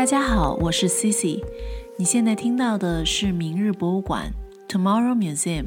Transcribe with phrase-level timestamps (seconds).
[0.00, 1.44] 大家好，我是 Cici。
[1.98, 4.32] 你现在听到的是明日博物馆
[4.66, 5.66] （Tomorrow Museum）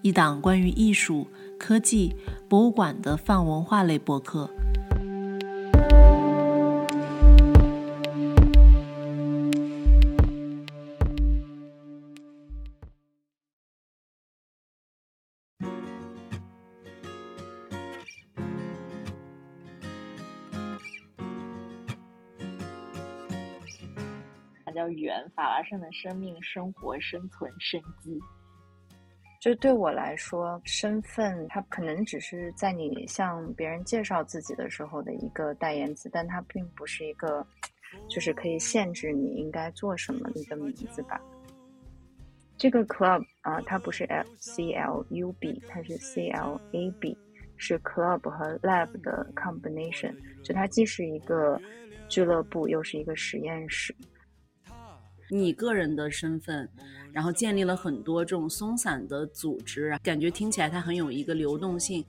[0.00, 1.26] 一档关于艺术、
[1.58, 2.16] 科技、
[2.48, 4.48] 博物馆的泛文化类博客。
[25.36, 28.18] 法拉盛的生命、生活、生存、生机。
[29.38, 37.46] 就对我来说，身份它可能只是在你向别人介绍自己的时候的一个代言词，但它并不是一个，
[38.08, 41.20] 就是可以限制你应该做什么的一个名字吧。
[42.56, 47.16] 这个 club 啊，它不是 L C L U B，它是 C L A B，
[47.58, 50.16] 是 club 和 lab 的 combination。
[50.42, 51.60] 就它既是一个
[52.08, 53.94] 俱乐部，又是一个实验室。
[55.30, 56.68] 你个人的身份，
[57.12, 62.04] 然后建立了很多这种松散的组织，感觉听起来它很有一个流动性。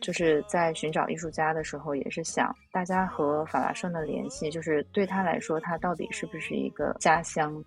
[0.00, 7.64] 就是在寻找艺术家的时候，也是想大家和法拉盛的联系，就是对他来说，他到底是不是一个家乡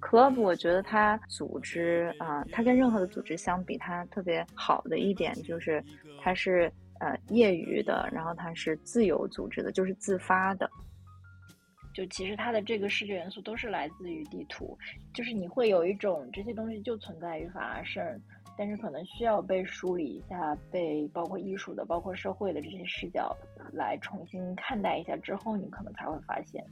[0.00, 5.82] ？Club，我觉得他组织啊，他跟任何的组织相比，他特别好的一点就是
[6.20, 10.70] 他是呃业余的，然后他是自由组织的，就是自发的。
[11.92, 14.78] 就其实它的这个视觉元素都是来自于地图，
[15.12, 18.02] 就是你会有一种这些东西就存在于法拉盛，
[18.56, 23.36] 但是可能需要被梳理一下，被包括艺术的、包括社会的这些视角
[23.72, 26.64] 来重新看待一下之后，你可能才会发现。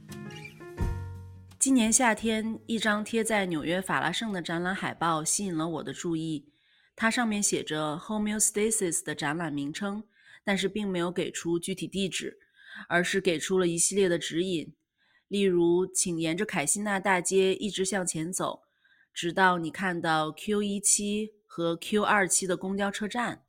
[1.59, 6.47] 今年夏天，一张贴在纽约法拉盛的展览海报吸引了我的注意，
[6.95, 10.01] 它上面写着 “Homeostasis” 的展览名称，
[10.45, 12.39] 但是并没有给出具体地址，
[12.87, 14.73] 而是给出了一系列的指引。
[15.29, 18.63] 例如，请沿着凯西纳大街一直向前走，
[19.13, 23.43] 直到你看到 Q 一期和 Q 二期的公交车站，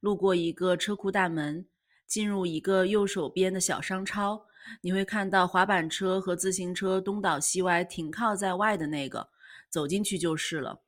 [0.00, 1.66] 路过一个车库大门，
[2.06, 4.44] 进入一个右手边的小商超，
[4.82, 9.30] 你会看到滑板车和自行车东倒西歪停靠在外的那个，
[9.70, 10.82] 走进去就是了。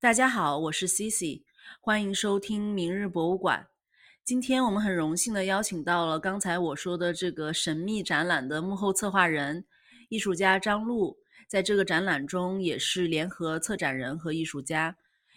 [0.00, 1.42] 大家好，我是 Cici，
[1.82, 3.69] 欢迎收听明日博物馆。
[4.30, 9.64] 今天我们很荣幸的邀请到了刚才我说的这个神秘展览的幕后策划人、
[10.08, 11.18] 艺术家张璐，
[11.48, 14.96] 在这个展览中也是联合策展人和艺术家，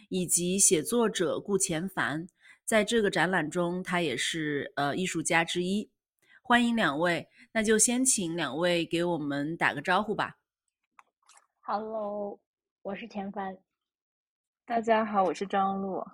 [0.09, 2.27] 以及写作者顾前凡，
[2.63, 5.89] 在这个展览中他也是呃艺术家之一。
[6.43, 10.37] 欢迎两位，那就先请两位给我们打个招呼吧。
[11.61, 12.39] Hello，
[12.83, 13.57] 我是田凡。
[14.67, 16.05] 大家好，我是张璐。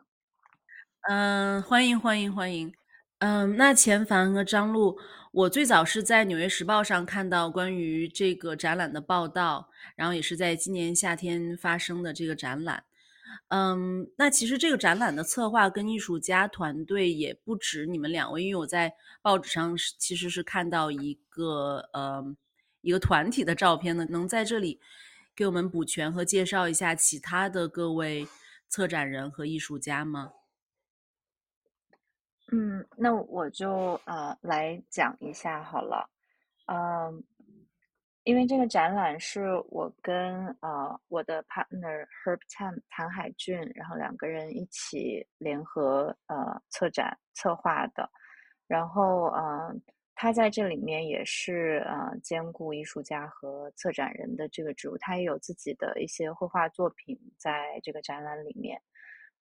[1.04, 2.74] 嗯，欢迎欢迎欢迎。
[3.20, 4.98] 嗯，那钱凡和张璐，
[5.32, 12.84] 我最早是在《纽约时报》上看到关于这个展览的报道，然后也是在今年夏天发生的这个展览。
[13.48, 22.24] 嗯，那其实这个展览的策划跟艺术家团队也不止你们两位，因为我在报纸上其实是看到一个呃
[22.82, 24.80] 一个团体的照片的，能在这里
[25.36, 28.28] 给我们补全和介绍一下其他的各位
[28.68, 30.32] 策展人和艺术家吗？
[32.52, 36.10] 嗯，那我就呃来讲一下好了，
[36.66, 37.24] 嗯，
[38.24, 48.10] 因为这个展览是我跟呃我的 partner Herb Tam 谭海俊，然后两个人一起联合呃策展策划的，
[48.68, 49.72] 然后呃
[50.16, 58.82] 他在这里面也是呃兼顾艺术家和策展人的这个职务，他也有自己的一些绘画作品在这个展览里面，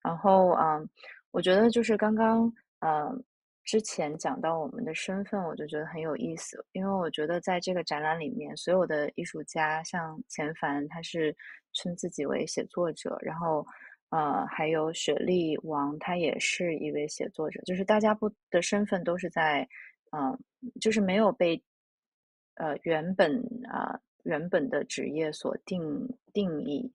[0.03, 0.87] 然后嗯，
[1.31, 2.53] 我觉得就是刚刚。
[2.81, 3.25] 嗯，
[3.65, 11.37] 之前讲到我们的身份，我就觉得很有意思，因为我觉得在这个展览里面，所有的艺术家，像钱凡，他是
[11.73, 13.67] 称自己为写作者，然后，
[14.11, 19.69] 呃，还有雪莉王，他也是一位写作者，就是大家不的身份都是在，
[20.13, 20.39] 嗯，
[20.81, 21.63] 就是没有被，
[22.55, 26.93] 呃，原本啊原本的职业所定定义，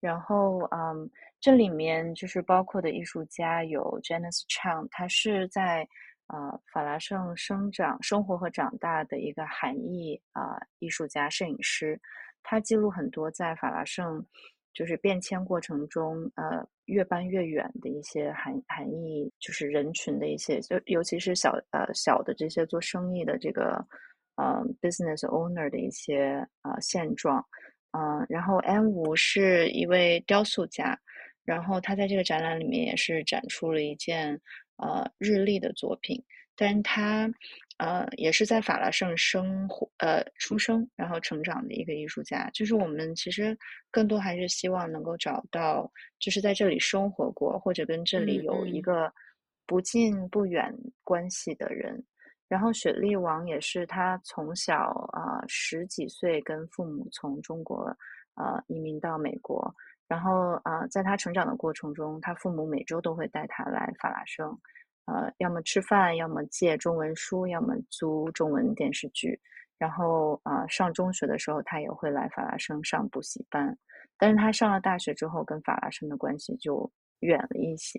[0.00, 1.10] 然后，嗯。
[1.42, 5.80] 这里面就是包括的艺术家有 Janice Chang，他是在
[6.28, 12.00] 呃法拉盛生长、生活和长大的一个韩裔啊艺术家、摄影师。
[12.44, 14.24] 他记录很多在法拉盛
[14.72, 23.84] 就是变迁过程中呃越搬越远的一些韩韩裔就是人群的一些，就尤其是小呃小的这些做生意的这个
[24.36, 27.44] 呃 business owner 的一些呃现状。
[27.90, 30.96] 嗯，然后安吴是一位雕塑家。
[31.44, 34.40] 然后他在这个展览里面也是展出了一件
[34.76, 36.22] 呃日历的作品，
[36.56, 37.30] 但是他
[37.78, 42.48] 呃，也是在法拉盛生活呃出生，然后成长的一个艺术家。
[42.54, 43.56] 就是我们其实
[43.90, 45.90] 更多还是希望能够找到，
[46.20, 49.12] 就是在这里生活过或者跟这里有一个
[49.66, 50.72] 不近不远
[51.02, 52.00] 关系的人。
[52.46, 54.76] 然后雪莉王也是他从小
[55.12, 57.84] 啊十几岁跟父母从中国
[58.34, 59.74] 呃移民到美国，
[60.12, 64.46] 然后啊在他成长的过程中，他父母每周都会带他来法拉盛。
[65.06, 69.40] 呃，要么吃饭，要么借中文书，要么租中文电视剧。
[69.78, 73.74] 然后啊，上中学的时候，他也会来法拉盛上补习班。
[74.18, 76.88] 但是他上了大学之后，跟法拉盛的关系就
[77.20, 77.98] 远了一些。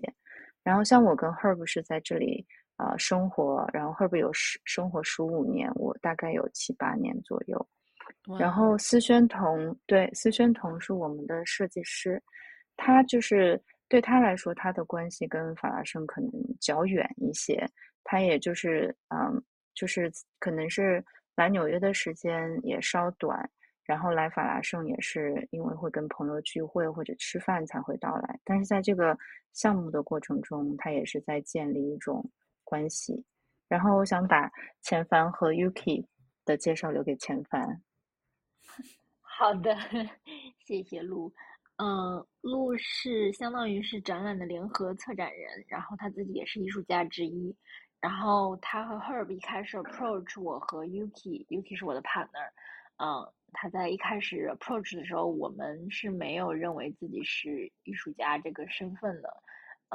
[0.62, 2.46] 然后像我跟 Herb 是在这里
[2.76, 7.66] 啊生活，然后 Herb 有十生活十五年，我大概有七八年左右。
[8.38, 12.22] 然后思宣彤，对，思宣彤是我们的设计师，
[12.76, 13.60] 他就是。
[13.86, 17.64] 对他来说，他的关系跟法拉盛可能较远一些。
[18.02, 19.40] 他也就是，嗯，
[19.74, 20.10] 就是
[20.40, 21.04] 可能是
[21.36, 23.48] 来纽约的时间也稍短，
[23.84, 28.40] 然后来法拉盛也是因为会跟朋友聚会或者吃饭才会到来。
[28.42, 29.16] 但是在这个
[29.52, 32.28] 项目的过程中，他也是在建立一种
[32.64, 33.22] 关系。
[33.68, 34.50] 然后我想把
[34.80, 36.04] 钱帆和 Yuki
[36.46, 37.80] 的介绍留给钱帆。
[39.20, 39.76] 好的，
[40.64, 41.32] 谢谢陆。
[41.76, 47.54] 嗯，陆是相当于是展览的联合策展人，然后他自己也是艺术家之一。
[48.00, 52.50] 然后他和 Herb 一开始 approach 我和 Yuki，Yuki 是我的 partner。
[52.98, 59.42] 嗯，他在一开始 approach 的时候，我们是没有认为自己是艺术家这个身份的。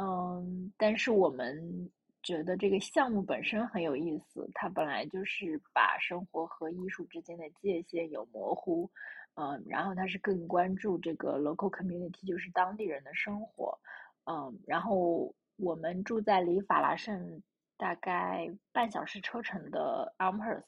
[0.01, 1.89] 嗯，但是我们
[2.29, 8.87] 觉得这个项目本身很有意思，它本来就是把生活和艺术之间的界限有模糊。
[9.33, 13.79] 嗯，然后他是更关注这个 local community，就是当地人的生活。
[14.25, 17.41] 嗯，然后我们住在离法拉盛
[17.75, 20.65] 大概半小时车程的 Elmhurst，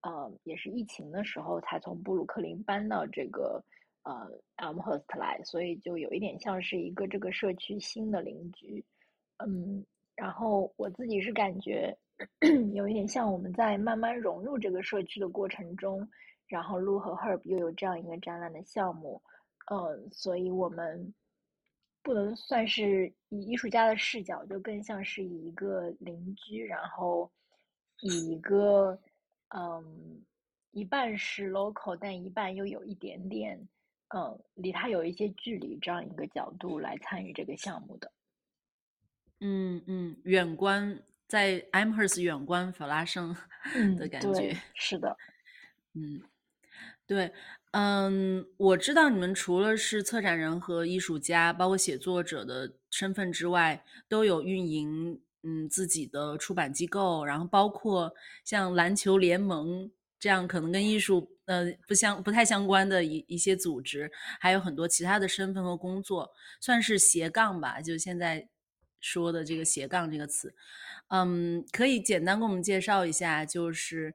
[0.00, 3.62] 嗯，也是疫情的时候才从布鲁克林搬到这个
[4.02, 8.84] 呃 Elmhurst 来，所以就有一点像是一个这个社区新的邻居。
[9.36, 9.84] 嗯，
[10.18, 11.96] 然后我自己是感觉
[12.74, 16.06] 有一点像我们在慢慢融入这个社区的过程中。
[16.48, 19.20] 然后，Lu 和 Herb 又有这样一个展览的项目，
[19.70, 21.12] 嗯，所以我们
[22.02, 27.30] 不能算是以艺术家的视角，就更像是以一个邻居，然后
[28.00, 28.98] 以一个
[29.54, 30.24] 嗯
[30.70, 33.68] 一半是 local，但一半又有一点点
[34.14, 38.10] 嗯离他有一些距离这样一个角度来参与这个项目的。
[39.40, 43.34] 嗯嗯，远观在 Amherst 远观法拉盛
[43.96, 45.16] 的感觉，是的，
[45.94, 46.22] 嗯。
[47.06, 47.32] 对，
[47.70, 58.12] 嗯，我知道你们除了是策展人和艺术家，包括写作者的身份之外，都有运营嗯自己的出版机构，然后包括
[58.44, 66.30] 像篮球联盟这样可能跟艺术呃不相不太相关的一一些组织，还有很多其他的身份和工作，
[66.60, 67.80] 算是斜杠吧。
[67.80, 68.46] 就现在
[69.00, 70.54] 说的这个斜杠这个词，
[71.08, 74.14] 嗯，可以简单给我们介绍一下，就是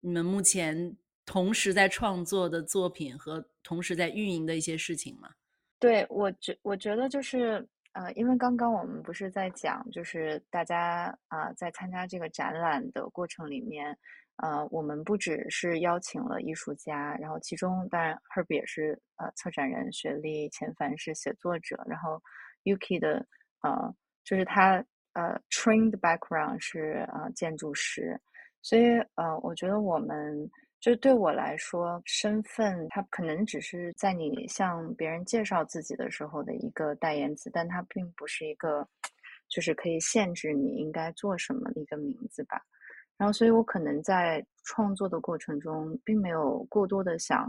[0.00, 0.96] 你们目前。
[1.24, 5.30] 同时在创作的作品和同时在运营的一些事情吗？
[5.78, 13.96] 对我觉我觉得就是呃，因为刚刚我们不是在讲，就是大家啊在参加这个展览的过程里面，
[14.42, 22.20] 呃，我们不只是邀请了艺术家，然后其中当然 Herb 也是呃策展人，雪莉钱凡是写作者，然后
[22.64, 23.24] Yuki 的
[23.60, 28.20] 呃就是他呃 trained background 是啊建筑师，
[28.60, 30.50] 所以呃我觉得我们。
[30.82, 38.84] 就对我来说，身份它可能只是在你向别人介绍自己的时候的一个代言词，但它并不是一个，
[39.48, 42.60] 就是可以限制你应该做什么的一个名字吧。
[43.16, 47.48] 然后，所以我可能在创作的过程中，并没有过多的想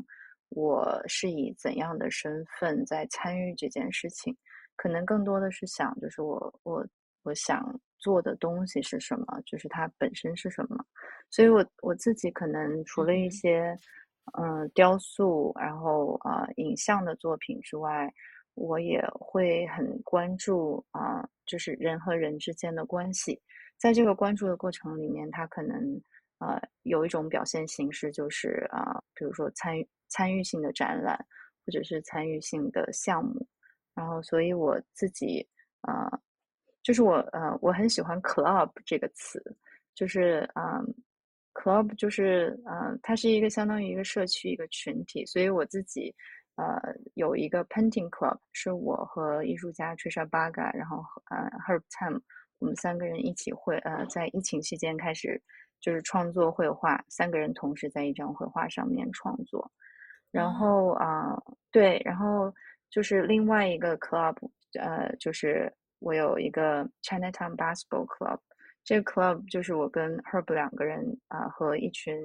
[0.50, 4.38] 我是以怎样的身份在参与这件事情，
[4.76, 6.86] 可能更多的是想，就是我我
[7.24, 7.80] 我想。
[8.00, 9.42] 做的东西是什么？
[9.46, 10.86] 就是它本身是什么？
[11.30, 13.74] 所以，我我自己可能除了一些
[14.38, 18.14] 嗯雕塑，然后啊影像的作品之外，
[18.56, 23.42] 我也会很关注啊，就是人和人之间的关系。
[23.78, 25.80] 在这个关注的过程里面，它可能
[26.40, 31.18] 呃有一种表现形式，就是啊，比如说参与参与性的展览，
[31.66, 33.48] 或者是参与性的项目。
[33.96, 35.48] 然后，所以我自己
[35.82, 36.10] 啊。
[36.84, 39.42] 就是我，呃，我很喜欢 “club” 这个词，
[39.96, 40.84] 就是嗯
[41.54, 46.14] c l u b 就是，呃，它是一个相当于一个社区、一个群体，所以我自己，
[46.58, 50.98] 呃，有一个 painting club，是我和艺术家 Trisha Baga，然后
[51.30, 52.20] 呃 Herb Tam，
[52.60, 55.42] 我们三个人一起绘，呃，在疫情期间开始
[55.80, 59.72] 就是创作绘画，三个人同时在一张绘画上面创作。
[60.32, 62.54] 然后啊，对，然后
[62.94, 64.36] 就是另外一个 club，
[64.80, 68.38] 呃，就是我有一个 Chinatown Basketball Club，
[68.84, 72.16] 这个 club 就是我跟 Herb 两个人啊和一群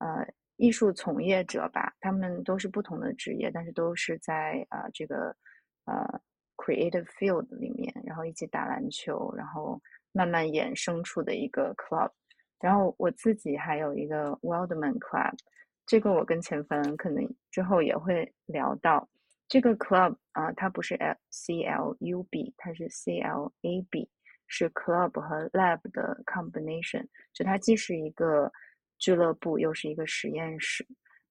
[0.00, 0.28] 呃
[0.58, 5.34] 艺术从业者吧，他们都是不同的职业，但是都是在啊这个
[5.86, 6.20] 呃
[6.58, 9.80] creative field 里面，然后一起打篮球，然后
[10.12, 12.10] 慢慢衍生出的一个 club。
[12.60, 15.32] 然后我自己还有一个 Wildman Club，
[15.86, 19.08] 这个我跟钱凡可能之后也会聊到。
[19.52, 20.98] 这个 club 啊，它不是
[21.30, 24.08] C L U B，它是 C L A B，
[24.46, 28.50] 是 club 和 lab 的 combination，就它既是一个
[28.98, 30.86] 俱乐部，又是一个实验室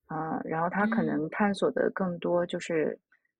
[0.05, 0.39] 啊。
[0.45, 2.95] 然后它可能探索的更多就是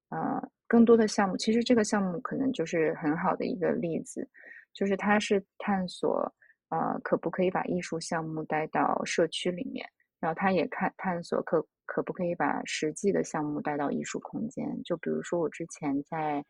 [0.09, 1.38] 呃更多的项目。
[1.38, 4.27] 其实这个项目可能就是很好的一个例子，
[4.73, 6.33] 就是它是探索。
[6.69, 9.85] 呃，可不可以把艺术项目带到社区里面？
[10.21, 14.81] 然后他也看探索可可不可以把实际的项目带到艺术空间？
[14.83, 16.41] 就比如说我之前在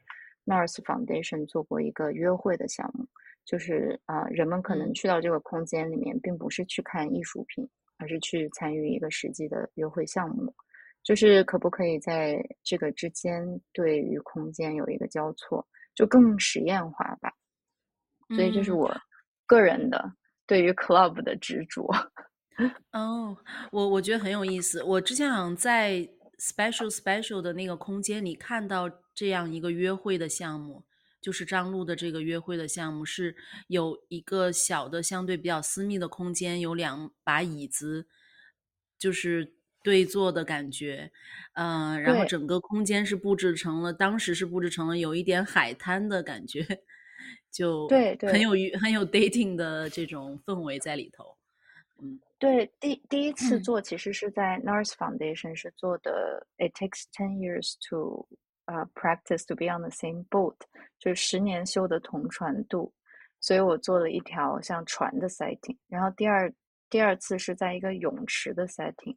[0.45, 3.07] North Foundation 做过一个约会的项目，
[3.45, 10.53] 就是啊，人们可能去到这个空间里面，并不是去看艺术品，而是去参与一个实际的约会项目。
[11.01, 17.33] 就是可不可以在这个之间对于空间有一个交错，就更实验化吧？
[18.35, 18.93] 所以这是我。
[19.47, 20.13] 个人的
[20.47, 21.85] 对于 club 的执着，
[22.93, 23.37] 哦，
[23.71, 24.83] 我我觉得很有意思。
[24.83, 30.83] 我之前好像在 special special 的那个空间里看到这样一个约会的项目，
[31.21, 33.35] 就是张璐的这个约会的项目，是
[33.67, 38.07] 有一个小的相对比较私密的空间，有两把椅子，
[38.97, 39.53] 就是
[39.83, 41.11] 对坐的感觉，
[41.53, 46.83] 嗯，然后整个空间是布置成了，当时是布置成了有一点海滩的感觉。
[47.51, 51.35] 就对，很有很有 dating 的这种氛围在里头，
[52.01, 58.27] 嗯，对，第第一次做其实是在 North Foundation 是做的，It takes ten years to
[58.65, 60.55] 呃 practice to be on the same boat，
[60.97, 62.91] 就是十年修的同船渡，
[63.39, 66.51] 所以我做了一条像船的 setting，然后第二
[66.89, 69.15] 第二次是在一个泳池的 setting，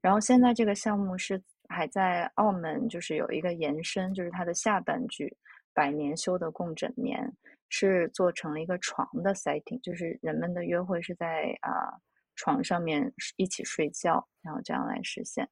[0.00, 5.36] 然后现在这个项目是还在澳门，就是有一个延伸，就是它的下半句
[5.74, 7.28] 百年修的共枕眠。
[7.72, 11.94] 是做成了一个床的 setting，就是人们的约会是在啊
[12.40, 15.46] 床上面一起睡觉，然后这样来实现。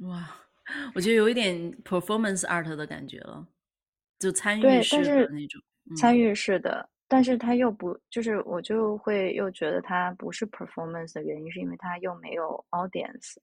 [0.00, 0.34] 哇，
[0.94, 3.46] 我觉得有一点 performance art 的感觉了，
[4.18, 5.60] 就参与式的那种。
[5.98, 13.36] 参与式的，但是他又不，就是我就会又觉得他不是 performance 的原因，是因为他又没有 audience，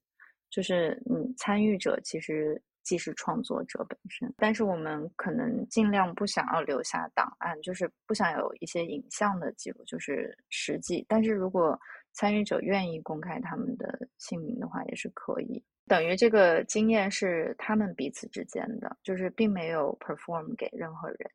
[0.50, 2.60] 就是嗯，参与者其实。
[2.82, 11.06] 既是创作者本身，但是我们可能尽量不想要留下档案，就是不想有一些影像的记录，就是实际。
[11.08, 11.80] 但是如果
[12.20, 15.64] 参与者愿意公开他们的姓名的话，也是可以。
[15.88, 21.32] 等于这个经验是他们彼此之间的，就是并没有 perform 给任何人。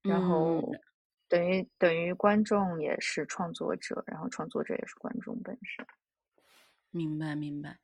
[0.00, 0.72] 然后
[1.28, 5.86] 等于等于观众也是创作者，然后创作者也是观众本身。
[6.90, 7.78] 明白，明白。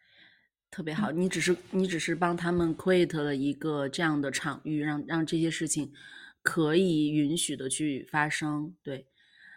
[0.71, 5.93] 特别好，你只是你只是帮他们 create 了一个这样的场域，让让这些事情
[6.43, 8.75] 可以允许的去发生。
[8.83, 9.07] 对，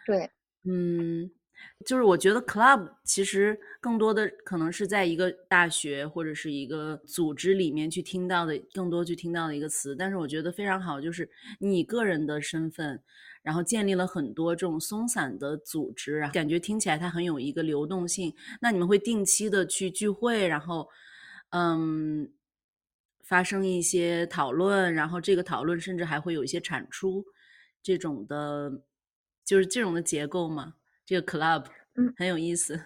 [0.04, 0.30] 对，
[0.64, 1.30] 嗯，
[1.84, 9.94] 就是我觉得 club 其实更多的可能是在一个大学或者是一个组织里面去听到的，更多去听到的一个词。
[9.96, 11.28] 但是我觉得非常好，就是
[11.60, 13.02] 你个人的身份，
[13.42, 18.34] 然后建立了很多这种松散的组织，感觉听起来它很有一个流动性。
[18.60, 20.88] 那你们会定期的去聚会，然后。
[21.50, 22.30] 嗯，
[23.24, 27.24] 发生一些讨论，然后这个讨论甚至还会有一些产出，
[27.82, 28.82] 这种的，
[29.46, 30.74] 就是这种的结构嘛。
[31.08, 32.78] 这个 club，嗯，很有意思。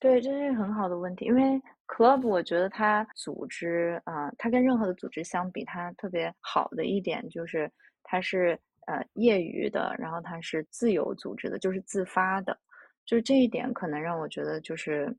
[0.00, 7.70] 对，这是很好的问题，因为 club 我觉得它组织啊，它跟任何的组织相比，它特别好的一点就是
[8.02, 12.58] 它是呃业余的，然后它是自由组织的，就是自发的，
[13.04, 15.14] 就是这一点可能让我觉得就是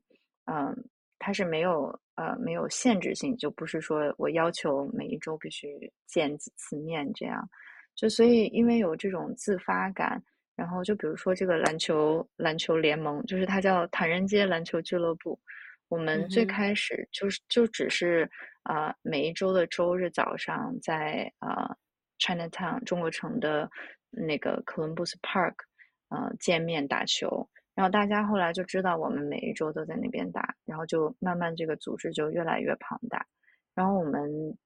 [0.46, 0.74] 嗯。
[1.16, 7.48] 它是没有呃没有限制性，就不是说我要求每一周必须见几次面这样，
[7.94, 10.22] 就所以因为有这种自发感，
[10.56, 15.38] 然后就比如说这个篮球篮球联盟，就是它叫唐人街篮球俱乐部，
[15.88, 18.30] 我们最开始就是就只是
[18.62, 21.76] 啊每一周的周日早上在啊
[22.18, 23.70] Chinatown 中国城的
[24.10, 25.54] 那个 Columbus Park
[26.08, 27.48] 呃见面打球。
[27.74, 33.26] 然后大家后来就知道我们每一周都在那边打，然后就慢慢这个组织就越来越庞大。
[33.74, 34.56] 然后我们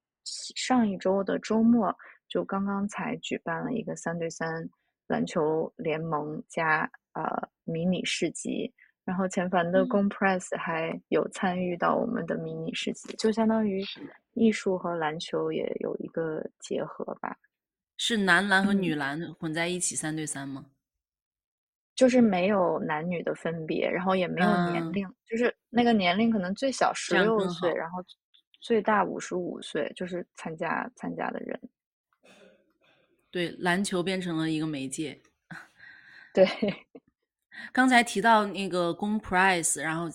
[0.55, 1.97] 上一周的周末
[2.29, 4.69] 就刚刚才举办了一个三对三
[5.09, 7.23] 篮球联盟加呃
[7.65, 8.73] 迷你市集，
[9.05, 13.83] 然后前凡的嗯 Compress 还有参与到我们的迷你市集，就相当于
[14.35, 17.37] 艺术和篮球也有一个结合吧。
[17.97, 20.67] 是男篮和嗯女篮混在一起三对三吗？
[21.97, 27.99] 就是没有男女的分别，然后也没有年嗯龄，就是那个年龄可能最小十样六岁，然后
[28.61, 31.59] 最大五十五岁，就是参加参加的人。
[33.31, 35.21] 对，篮球变成了一个媒介。
[36.33, 36.47] 对，
[37.73, 40.07] 刚才提到那个公 price，然后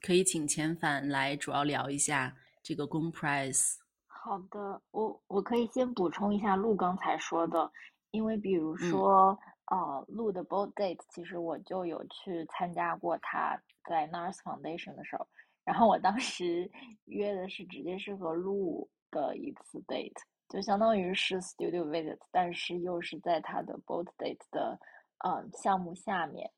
[0.00, 3.76] 可以请钱反来主要聊一下这个公 price。
[4.06, 7.70] 好的，我我可以先补充一下陆刚才说的，
[8.12, 15.26] 因为比如嗯说，呃，陆的 boat date，其实我就有去参加过他在 NARS Foundation 的时候，
[15.64, 16.70] 然后我当时
[17.06, 20.12] 约的是直接是和陆的一次 date，
[20.52, 24.78] 就相当于是 studio visit，但是又是在他的 boat date 的
[25.24, 26.50] 嗯项目下面，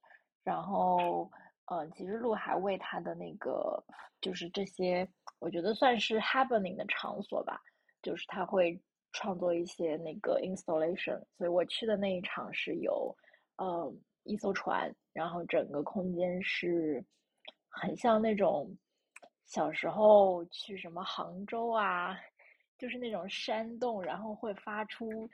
[0.43, 1.31] 然后
[1.67, 3.81] 嗯，其实陆还为他的那个
[4.21, 5.09] 就是这些，
[5.39, 7.61] 我觉得算是 happening 的场所吧，
[8.03, 8.77] 就是他会
[9.13, 13.17] 创作一些那个 installation，所以我去的那一场是有
[13.63, 17.05] 嗯一艘船，然后整个空间是
[17.69, 18.77] 很像那种
[19.47, 22.19] 小时候去什么杭州啊，
[22.79, 25.29] 就是那种山洞，然后会发出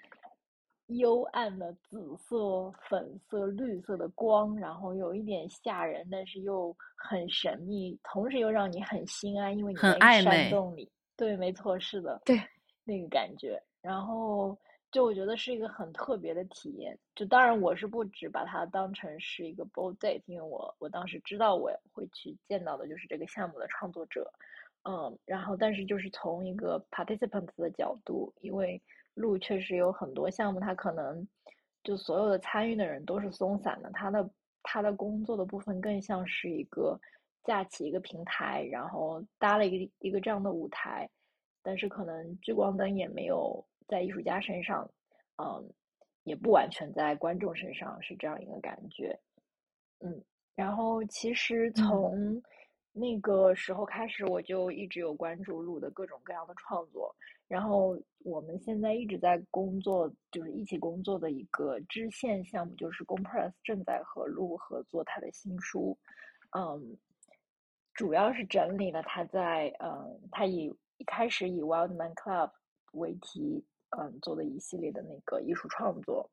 [0.86, 10.90] 幽暗的紫色、粉色、绿色的光，然后有一点吓人，但是又很神秘，同时又让你很心安，因为你很在山洞里。
[11.16, 12.40] 对，没错，是的，对，
[12.84, 13.62] 那个感觉。
[13.82, 14.58] 然后
[14.90, 16.98] 就我觉得是一个很特别的体验。
[17.14, 24.30] 就当然我是不只把它当成是一个 bold date，因为我我当时知道我会去见到的就是这个项目的创作者，
[24.84, 28.80] 嗯，然后但是就是从一个 participant 的角度，因为
[29.14, 31.26] 路确实有很多项目，它可能
[31.84, 34.30] 就所有的参与的人都是松散的，他的
[34.62, 36.98] 他的工作的部分更像是一个
[37.44, 41.08] 架起一个平台，然后搭了一个一个这样的舞台，
[41.62, 44.90] 但是可能聚光灯也没有在艺术家身上，
[45.36, 45.70] 嗯，
[46.24, 49.18] 也不完全在观众身上，是这样一个感觉，
[50.00, 50.22] 嗯，
[50.54, 52.42] 然后其实从
[52.92, 57.14] 那个时候开始，我就一直有关注路的各种各样的创作。
[57.48, 65.98] 然后我们现在一直在工作，就是一起工作的一个支线项目，就是 Compress 正在和路合作他的新书，
[66.56, 66.96] 嗯，
[67.92, 72.52] 主要是整理了他在嗯，他以一开始以 Wildman Club
[72.92, 73.64] 为题，
[73.98, 76.30] 嗯，做的一系列的那个艺术创作，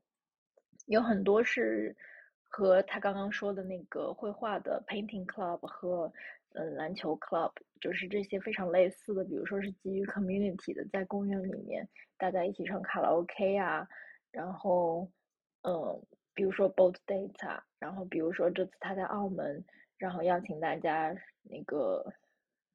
[0.85, 1.95] 有很多是
[2.43, 6.13] 和他刚刚说的那个绘画的 Painting Club 和
[6.57, 13.87] 嗯篮球 Club，就是这些非常类似的，比如说是基于 community 的，在公园里面大家一起唱卡拉 OK 啊，
[14.31, 15.07] 然后
[15.61, 16.01] 嗯，
[16.33, 19.63] 比如说 boat date 啊，然后比如说这次他在澳门，
[19.97, 22.03] 然后邀请大家那个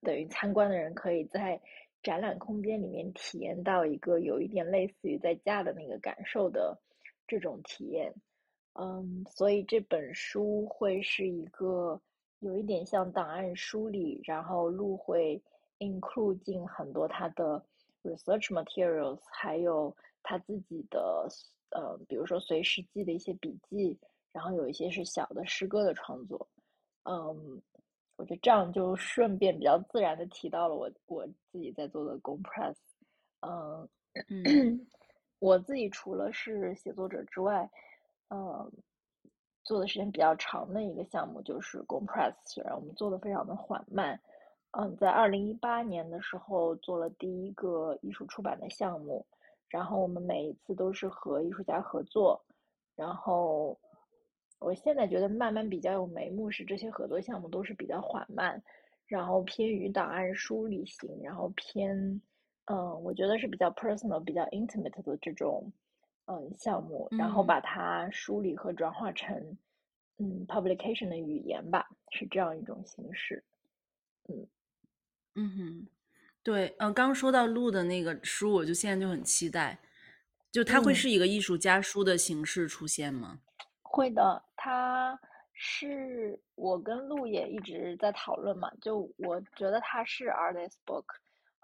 [0.00, 1.60] 等于参观的人可以在
[2.02, 6.80] 展览空间里面体验到一个有一点类似于在家的那个感受的
[7.26, 8.14] 这种体验。
[8.74, 12.00] 嗯，所以这本书会是一个
[12.42, 15.40] 有一点像档案梳理，然后路会
[15.78, 17.64] include 进很多他的
[18.02, 21.28] research materials，还有他自己的
[21.70, 23.96] 呃，比如说随时记的一些笔记，
[24.32, 26.48] 然后有一些是小的诗歌的创作。
[27.04, 27.62] 嗯，
[28.16, 32.76] 我觉得这样就顺便比较自然的提到了我我自己在做的 Compress。
[33.40, 33.88] 嗯，
[34.28, 34.86] 嗯
[35.38, 37.70] 我自己除了是写作者之外，
[38.30, 38.70] 嗯，
[39.72, 44.20] 做的时间比较长的一个项目就是 Compress，虽然我们做的非常的缓慢，
[44.72, 49.24] 嗯，在二零一八年的时候做了第一个艺术出版的项目，
[49.70, 52.38] 然后我们每一次都是和艺术家合作，
[52.94, 53.74] 然后
[54.58, 58.62] 我现在觉得慢慢比较有眉目是这些合作项目都是比较缓慢，
[59.06, 62.20] 然后偏于档案梳理型，然后偏
[62.66, 65.72] 嗯，我觉得是比较 personal、比较 intimate 的这种
[66.26, 69.58] 嗯项目，然后嗯把它梳理和转化成
[70.18, 73.42] 嗯 publication 的语言吧，是这样一种形式。
[74.28, 74.46] 嗯
[75.34, 75.88] 嗯哼，
[76.42, 79.78] 对，呃，刚说到录的那个书，我就现在就很期待，
[80.50, 83.40] 就它会嗯是一个艺术家书的形式出现吗？
[83.82, 85.18] 会的，它
[85.54, 91.04] 是我跟陆也一直在讨论嘛，就我觉得它是 artist book，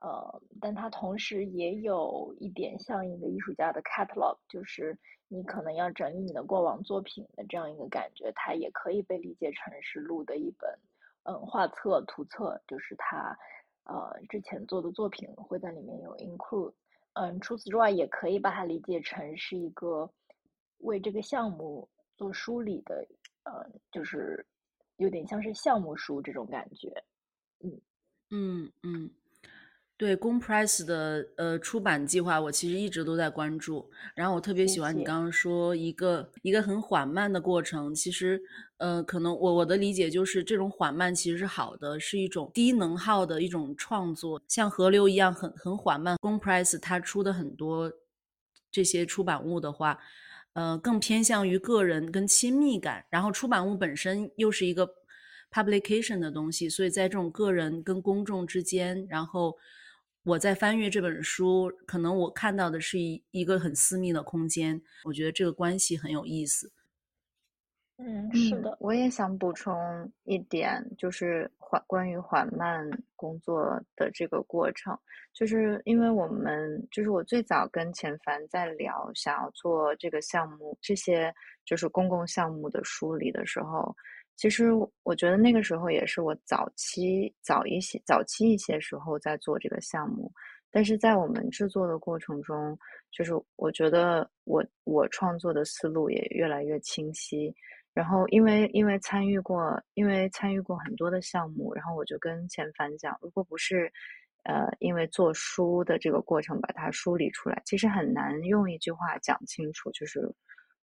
[0.00, 10.70] 呃，但它同时也有一点像一个艺术家的 catalog，就是你可能要整理你的过往作品的这样一个感觉，它也可以被理解成是录的一本，
[11.24, 13.36] 嗯，画册、图册，就是他
[13.84, 16.72] 呃之前做的作品会在里面有 include，
[17.14, 20.08] 嗯，除此之外，也可以把它理解成是一个
[20.78, 23.04] 为这个项目做梳理的，
[23.44, 24.46] 呃，就是
[24.96, 27.02] 有点像是项目书这种感觉。
[27.64, 27.80] 嗯
[28.30, 29.10] 嗯嗯。
[29.98, 33.90] 对公 press 的呃出版计划，我其实一直都在关注。
[34.14, 37.92] 然后我特别喜欢你刚刚说一个一个很缓慢的过程。
[37.92, 38.40] 其实，
[38.76, 46.16] 呃，可能我我的理解就是这种缓慢其实是好的，是一种低能耗的一种创作，像河流一样很很缓慢。
[46.20, 47.92] 公 press 它出的很多
[48.70, 49.98] 这些出版物的话，
[50.52, 53.04] 呃，更偏向于个人跟亲密感。
[53.10, 54.88] 然后出版物本身又是一个
[55.50, 59.56] publication 的东西，所以在这种个人跟公众之间，然后。
[60.28, 66.70] 我在翻阅这本书，可能我看到的是一一个很私密的空间，我觉得这个关系很有意思。
[67.96, 69.74] 嗯，是的，我也想补充
[70.24, 72.86] 一点，就是缓关于缓慢
[73.16, 74.96] 工作的这个过程，
[75.32, 83.96] 就是因为我们就是我最早跟钱凡在聊想要做这个项目，这些就是公共项目的梳理的时候。
[84.38, 84.70] 其实
[85.02, 90.32] 我觉得那个时候也是我早期早一些早期一些时候在做这个项目，
[90.70, 92.78] 但是在我们制作的过程中，
[93.10, 97.52] 就是我觉得我我创作的思路也越来越清晰。
[97.92, 103.92] 然后因为因为参与过因为参与过很多的项目，然后我就跟钱凡讲，如果不是
[104.44, 110.32] 呃因为做书的这个过程把它梳理出来，其实很难用一句话讲清楚，就是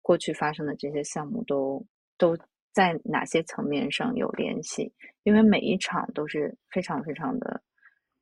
[0.02, 1.82] 过去发生的这些项目都
[2.18, 2.38] 都。
[2.76, 4.94] 在哪些层面上有联系？
[5.24, 7.64] 因为每一场都是非常非常的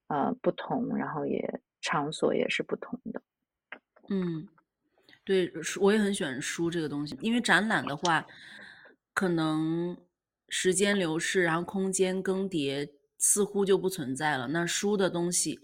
[0.10, 3.22] 呃不同，然后也场所也是不同的。
[4.10, 4.48] 嗯，
[5.24, 8.26] 对，我也很喜欢书这个东西，因为展览的话，
[9.16, 9.98] 可能
[10.50, 12.88] 时间流逝，然后空间更迭
[13.18, 14.48] 似乎就不存在了。
[14.50, 15.60] 那书的东西。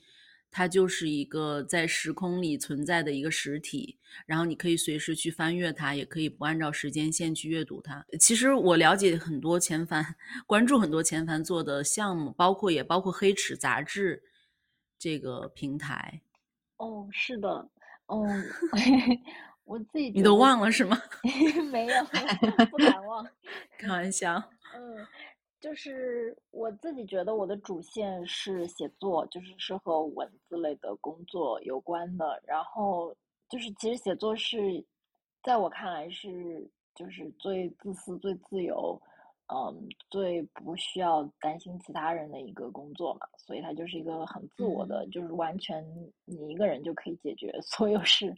[0.52, 8.06] 它就是一个在时空里存在的一个实体，然后你可以随时去翻阅它，也可以不按照时间线去阅读它。
[8.20, 10.16] 其实我了解很多前凡，
[10.48, 14.24] 关注很多前凡做的项目，包括也包括黑齿杂志
[14.98, 16.22] 这个平台。
[16.78, 17.70] 哦，是的，
[18.08, 18.26] 哦，
[19.66, 21.00] 我自己你都忘了是吗？
[21.72, 22.04] 没有，
[22.72, 23.28] 不敢忘。
[23.78, 24.36] 开玩笑。
[24.74, 25.06] 嗯。
[25.60, 32.42] 就是我自己觉得我的主线是写作，就是是和文字类的工作有关的。
[32.48, 33.14] 然后
[33.50, 34.84] 就是其实写作是，
[35.44, 38.98] 在我看来是就是最自私、最自由，
[39.54, 43.28] 嗯，最不需要担心其他人的一个工作嘛。
[43.38, 45.86] 所以它就是一个很自我的，就是完全
[46.24, 48.34] 你一个人就可以解决 所有事。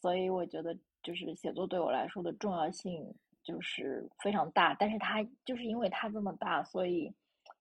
[0.00, 3.14] 所以我觉得就是写作对我来说的重要性。
[3.42, 7.12] 就是非常大，但是它就是因为它这么大，所以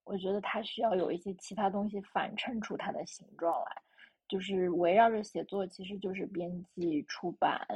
[0.03, 3.81] 我觉得它需要有一些其他东西反衬出它的形状来。
[4.27, 7.67] 就是围绕着写作，其实就是编辑、出版，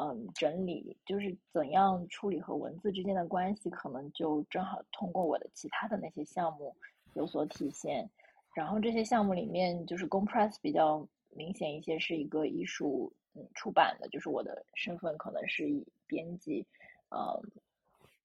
[0.00, 6.72] 嗯，整理，就是怎样处理和文字之间的关系，可能就正好通过我的其他的那些项目
[7.14, 8.08] 有所体现。
[8.54, 16.64] 然后这些项目里面，就是公 press 比较明显一些，是一个艺术嗯出版的，就是我的身份可能是以编辑。
[17.10, 17.42] 呃，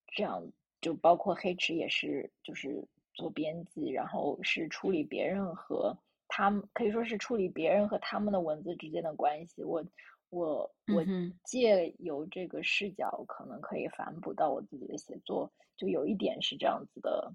[0.08, 0.44] 这样
[0.82, 9.64] 就包括黑池也是，就是做编辑，然后是处理别人和他们，可以说是处理别人和他们的文字之间的关系。
[9.64, 9.84] 我
[10.30, 11.04] 我我
[11.46, 17.34] 借由这个视角，可能可以反哺到我自己的写作，就有一点是这样子的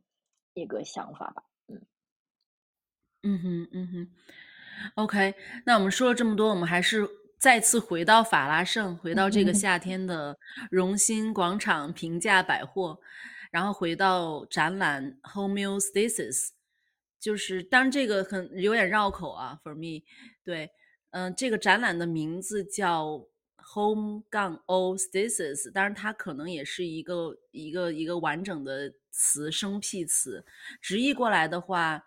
[0.55, 1.43] 一个想法吧。
[1.69, 1.81] 嗯
[3.23, 4.11] 嗯哼嗯哼
[4.97, 5.35] ，OK，
[5.65, 7.09] 那我们说了这么多，我们还是。
[7.39, 10.37] 再次回到法拉盛，回到这个夏天的
[10.71, 12.99] 荣兴广场平价百货，
[13.53, 16.49] 然后回到展览 Homeostasis，
[17.21, 20.05] 就是当然这个很有点绕口啊，for me，
[20.43, 20.71] 对，
[21.11, 23.25] 嗯，这个展览的名字叫
[23.73, 30.45] Home 杠 O Stasis，当然它可能也是一个一个一个完整的词，生僻词，
[30.83, 32.05] 直译过来的话。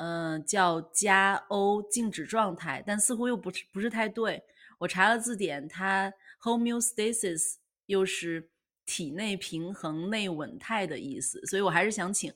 [0.00, 4.44] 嗯，叫加 O 静止状态，但似乎又不是不是太对。
[4.78, 8.48] 我查了字典，它 homeostasis 又是
[8.86, 12.32] 体内平衡、内稳态的意思，所以我还是想请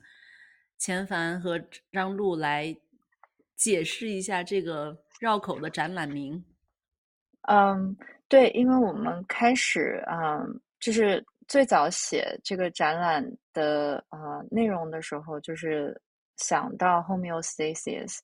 [0.79, 1.59] 钱凡和
[1.93, 2.77] 张璐来
[3.57, 6.45] 解释一下这个绕口的展览名。
[7.43, 7.97] 嗯，
[8.29, 16.01] 对，因为我们开始，嗯，就是最早写这个展览的呃内容的时候，就是
[16.37, 18.19] 想到 homeostasis。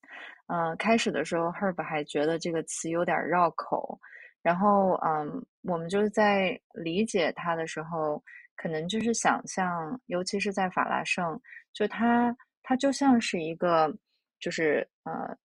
[0.49, 3.99] 嗯，开始的时候，Herb 还觉得这个词有点绕口，
[4.43, 8.23] 然后，嗯，我们就是在理解它的时候，
[8.57, 11.39] 可能就是想象，尤其是在法拉盛，
[11.75, 13.95] 就它，它就像是一个，
[14.41, 15.37] 就是呃，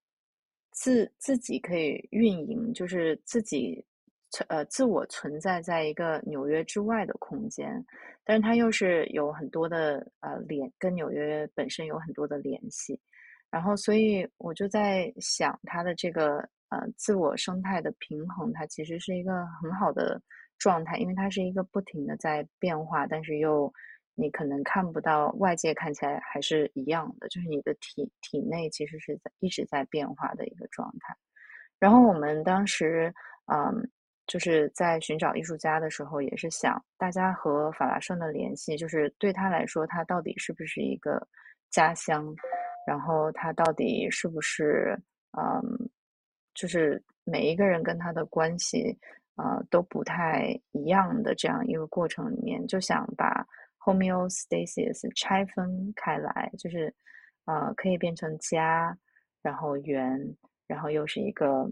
[0.70, 3.84] 自自己可以运营，就是自己
[4.30, 7.84] 存呃自我存在在一个纽约之外的空间，
[8.24, 12.98] 但是它又是有很多的呃联跟纽约本身有很多的联系，
[13.54, 16.38] 然后所以我就在想它的这个
[16.70, 20.20] 呃自我生态的平衡，它其实是一个很好的
[20.58, 23.72] 状态，因为它是一个不停的在变化，但是又
[24.16, 31.14] 你可能看不到外界看起来还是一样的，就是你的体体内其实是在一直在变化的一个状态。
[31.78, 33.14] 然后我们当时
[33.52, 33.88] 嗯。
[34.26, 41.28] 就是在寻找艺术家的时候，也是想大家和法拉盛的联系，就是对他来说，他到底是不是一个
[41.70, 42.34] 家乡？
[42.86, 44.98] 然后他到底是不是
[45.38, 45.90] 嗯，
[46.54, 48.96] 就是每一个人跟他的关系
[49.36, 53.46] 呃都不太一样的这样一个过程里面，就想把
[53.78, 56.94] homeostasis 拆分开来，就是
[57.46, 58.96] 呃可以变成家，
[59.42, 60.18] 然后圆，
[60.66, 61.70] 然后又是一个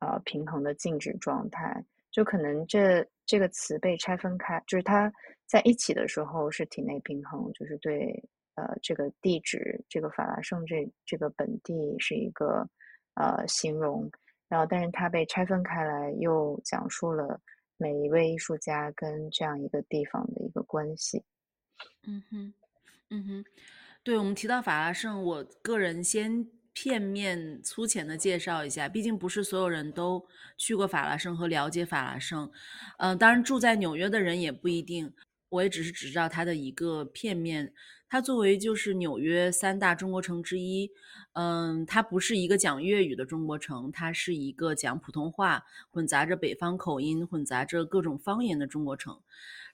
[0.00, 1.84] 呃平衡的静止状态。
[2.10, 5.10] 就可能这这个词被拆分开，就是它
[5.46, 8.22] 在一起的时候是体内平衡，就是对
[8.54, 12.68] 呃这个地址这个法拉盛这这个本地是一个
[13.14, 14.10] 呃形容，
[14.48, 17.40] 然后但是它被拆分开来，又讲述了
[17.76, 21.24] 每一位艺术家跟这样一个地方的一个关系。
[22.06, 22.54] 嗯哼，
[23.10, 23.44] 嗯哼，
[24.02, 26.48] 对我们提到法拉盛，我个人先。
[26.74, 32.50] 片面粗浅的介绍一下，毕竟不是所有人都去过法拉盛和了解法拉盛。
[32.96, 35.12] 嗯，当然住在纽约的人也不一定。
[35.52, 37.72] 我也只是只知道它的一个片面。
[38.08, 40.90] 它作为就是纽约三大中国城之一，
[41.34, 49.20] 嗯，它不是一个讲粤语的中国城，它是一个讲普通话混杂着北方口音、混杂着各种方言的中国城。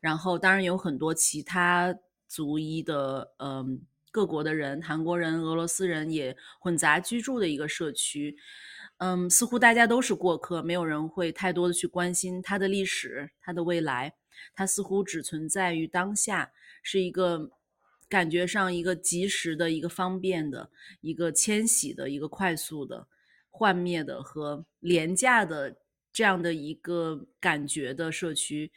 [0.00, 3.80] 然后当然有很多其他族裔的，嗯。
[4.10, 8.34] 各国的人，韩国人、俄罗斯人也混杂居住的一个社区，
[8.96, 14.14] 嗯，似乎大家都是过客，没有人会太多的去关心它的历史、它的未来，
[14.54, 17.50] 它似乎只存在于当下，是一个
[18.08, 20.70] 感觉上一个及时的、一个方便的、
[21.00, 23.06] 一个迁徙的、一个快速的、
[23.50, 25.76] 幻灭的和廉价的。
[26.10, 28.72] 这样的一个感觉的社区，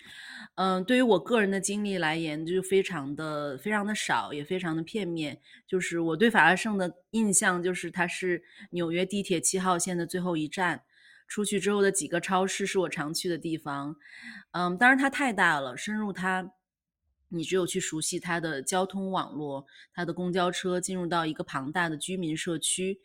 [0.56, 5.40] 嗯，对于我个人的经历来言，就非常的非常的少，也非常的片面。
[5.66, 10.84] 就是我对法拉盛的印象，就是它是纽约地铁七号线的最后一站，
[11.32, 13.96] 出去之后的几个超市是我常去的地方。
[14.52, 16.52] 嗯，当然它太大了，深入它，
[17.30, 23.00] 你只有去熟悉它的交通网络，它的公交车进入到一个庞大的居民社区。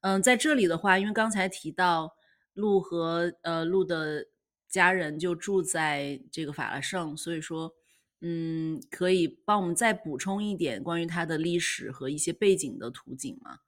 [0.00, 2.14] 嗯，在这里的话，因为刚才提到。
[2.54, 4.26] 路和呃路的
[4.68, 7.72] 家人就住在这个法拉盛，所以说，
[8.20, 13.60] 嗯，可以帮我们再补充一点关于它的历史和一些背景的图景吗？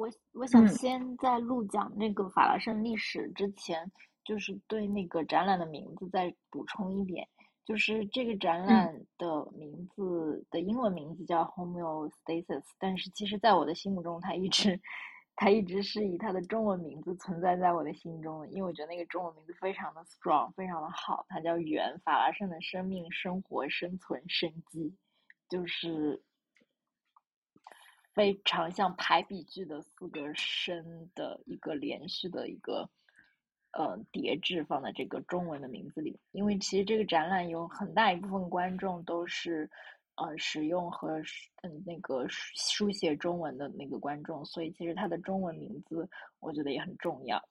[0.00, 3.90] 我我想先在录讲那个法拉盛历史之前，
[4.24, 7.28] 就是对那个展览的名字再补充一点，
[7.64, 14.80] 就是这个展览的名字的英文名字叫 Homeostasis，但是其实在我的心目中，它一直。
[15.36, 21.24] 它一直是以它的中文名字存在在我的心中的，因为我觉得那个中文名字非常的 strong，非常的好。
[21.30, 24.94] 它叫“圆法拉盛的生命、生活、生存、生机”，
[25.48, 26.22] 就是
[28.14, 32.88] 非常像排比句的四个声的一个连续的一个
[33.72, 36.18] 呃叠置放在这个中文的名字里。
[36.32, 39.70] 因为其实这个展览有很大一部分观众都是。
[40.16, 41.18] 呃，使用和
[41.62, 46.06] 嗯那个书写中文的那个观众，所以其实它的中文名字
[46.40, 47.42] 我觉得也很重要。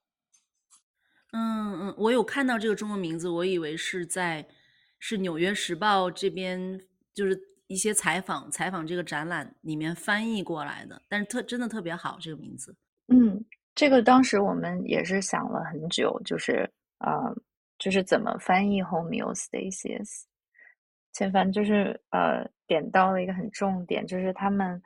[1.32, 4.48] 嗯嗯，我有看到这个中文名字，我以为是在
[5.00, 6.80] 是《纽约时报》这边，
[7.12, 7.36] 就是
[7.70, 12.76] 一些采访采访这个展览里面翻译过来的，但是特真的特别好这个名字。
[13.10, 17.32] 嗯，这个当时我们也是想了很久，就是啊，
[17.78, 20.24] 就是怎么翻译 homeostasis。
[21.14, 24.82] 千帆就是呃点到了一个很重点，就是他们，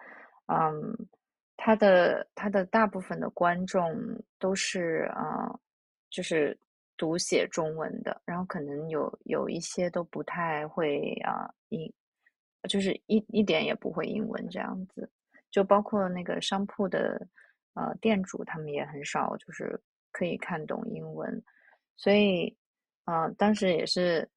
[0.47, 1.07] 嗯，
[1.55, 3.93] 他的他的大部分的观众
[4.39, 5.49] 都是啊，
[6.09, 6.57] 就是
[6.97, 11.89] 读写中文的，然后可能有有一些都不太会啊英，
[12.67, 15.09] 就是一一点也不会英文这样子，
[15.51, 17.27] 就包括那个商铺的
[17.73, 19.79] 呃店主，他们也很少就是
[20.11, 21.43] 可以看懂英文，
[21.97, 22.55] 所以
[23.05, 24.29] 啊当时也是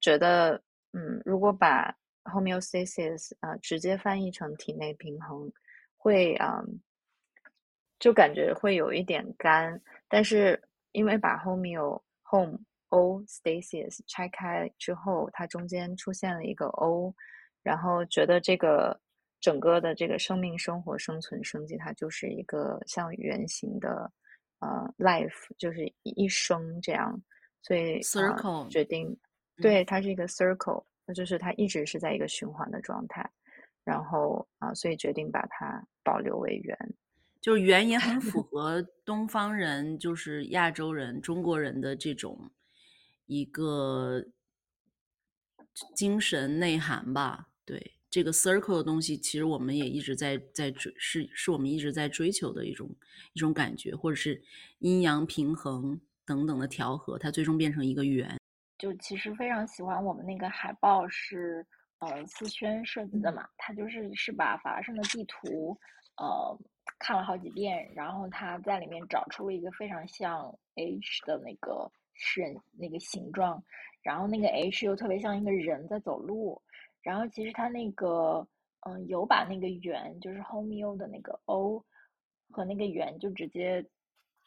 [0.00, 0.62] 觉得。
[0.94, 1.90] 嗯，如果把
[2.24, 5.50] homeostasis 啊直接翻译成体内平衡，
[5.96, 6.62] 会啊，
[7.98, 9.80] 就感觉会有一点干。
[10.06, 11.98] 但是因为把 homeo
[12.30, 17.14] home o stasis 拆开之后，它中间出现了一个 o，
[17.62, 18.98] 然后觉得这个
[19.40, 24.10] 整个的这个生命、生活、生存、生计，它就是一个像圆形的
[24.60, 27.20] 呃 life，就是一生这样，
[27.62, 29.16] 所以 circle 决定，
[29.56, 33.28] 对，它是一个 circle，那就是它一直是在一个循环的状态，
[33.84, 36.76] 然后啊，所以决定把它保留为圆。
[37.40, 42.52] 就是圆也很符 合东方人，就是亚洲人、中国人的这种
[43.26, 44.24] 一个
[45.96, 47.48] 精神内涵吧。
[47.72, 52.94] 对这个 circle 的东西，其实我们也一直在在追，是是我们一直在追求的一种
[53.32, 54.42] 一种感觉，或者是
[54.80, 58.36] 阴阳平衡等等的调和，它最终变成一个圆。
[58.78, 61.66] 就其实非常喜欢我们那个海报是
[62.00, 65.78] 呃思轩设计的嘛，他就是是把法拉盛的地图
[66.18, 66.58] 呃。
[66.98, 72.42] 看了好几遍，然后他在里面找出了一个非常像 H 的那个是
[72.76, 73.62] 那个形状，
[74.02, 76.60] 然后那个 H 又特别像一个人在走路，
[77.02, 78.46] 然后其实他那个
[78.80, 81.84] 嗯有把那个圆就是 Homeo 的那个 O
[82.50, 83.84] 和那个圆就直接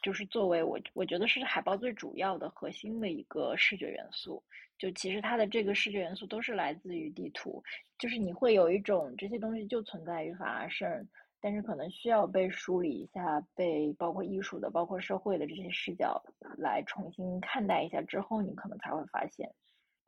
[0.02, 4.44] 就是作为我我觉得是海报最主要的核心的一个视觉元素，
[4.78, 7.64] 就其实它的这个视觉元素都是来自于地图，
[7.98, 11.08] 就是你会有一种这些东西就存在于法拉盛。
[11.42, 16.20] 但是可能需要被梳理一下，被包括艺术的、包括社会的这些视角
[16.58, 19.48] 来重新看待一下之后，你可能才会发现。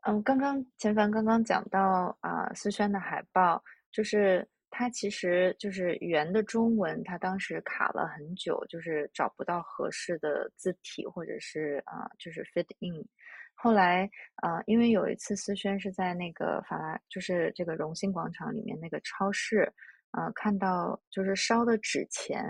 [0.07, 13.05] 嗯，刚刚钱凡刚刚讲到啊，思轩的海报，就是它其实就是圆的中文，它当时卡了很久，就是找不到合适的字体，或者是啊，就是 fit in。
[13.53, 19.69] 后来啊，因为有一次思轩是在那个法拉，就是这个荣兴广场里面那个超市。
[20.11, 22.41] 呃，看到就是烧的纸钱，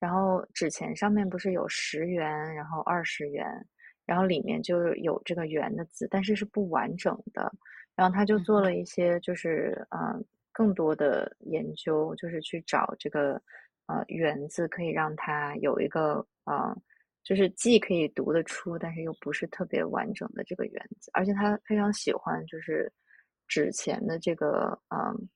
[0.00, 3.46] 然后纸钱上面不是有十元，然后二十元，
[4.08, 7.52] 然后里面就有这个“圆”的字，但是是不完整的。
[7.94, 10.18] 然后他就做了一些，就是呃
[10.50, 13.40] 更多的研究，就是去找这个
[13.86, 16.74] 呃“圆”字，可以让它有一个呃，
[17.22, 21.10] 就是既可以读得出，但是又不是特别完整的这个“圆”字。
[21.12, 22.90] 而且他非常喜欢就是
[23.46, 25.28] 纸钱的这个嗯，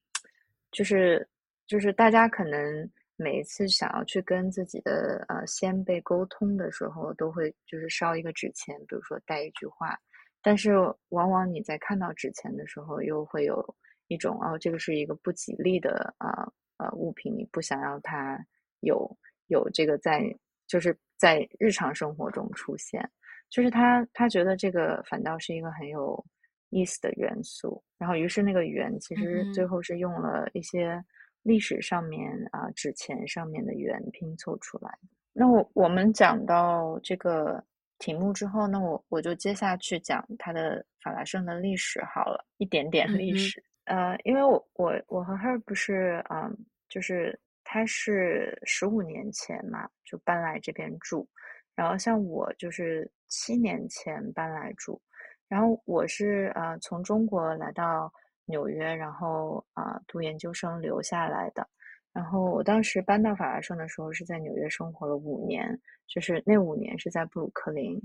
[0.70, 1.28] 就是。
[1.64, 2.90] 就是大家可能
[3.22, 9.96] 每一次想要去跟自己的呃先辈沟通的时候，都会就是烧一个纸钱，比如说带一句话。
[10.42, 10.72] 但是
[11.10, 13.64] 往往你在看到纸钱的时候，又会有
[14.08, 18.36] 一种哦，这个是一个不吉利的啊呃物品，你不想要它
[18.80, 19.08] 有
[19.46, 20.22] 有这个在
[20.66, 23.08] 就是在日常生活中出现。
[23.48, 26.22] 就是他他觉得这个反倒是一个很有
[26.70, 27.80] 意思的元素。
[27.96, 31.02] 然后于是那个圆其实最后是用了一些。
[31.42, 34.90] 历史上面啊，纸钱上面的圆拼凑出来。
[35.32, 37.62] 那我我们讲到这个
[37.98, 43.62] 题目之后，那我我就接下去讲它的法拉盛的历史好了，一点点历史。
[43.84, 46.56] 呃，因为我我我和 Her 不是嗯，
[46.88, 51.28] 就是他是十五年前嘛就搬来这边住，
[51.74, 55.00] 然后像我就是七年前搬来住，
[55.48, 58.12] 然后我是呃从中国来到。
[58.46, 61.66] 纽约，然后啊读研究生留下来的。
[62.12, 67.98] 然后我当时搬到法拉盛的时候，是在纽约生活了五年，就是那五年是在布鲁克林，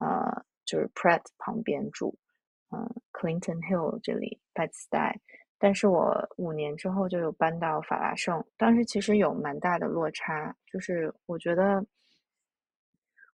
[0.00, 2.14] 呃，就是 Pratt 旁边住，
[2.70, 5.20] 嗯，Clinton Hill 这里 b e d s t y
[5.58, 11.82] 但是我五年之后就有搬到法拉盛，当时其实有蛮大的落差，就是我觉得，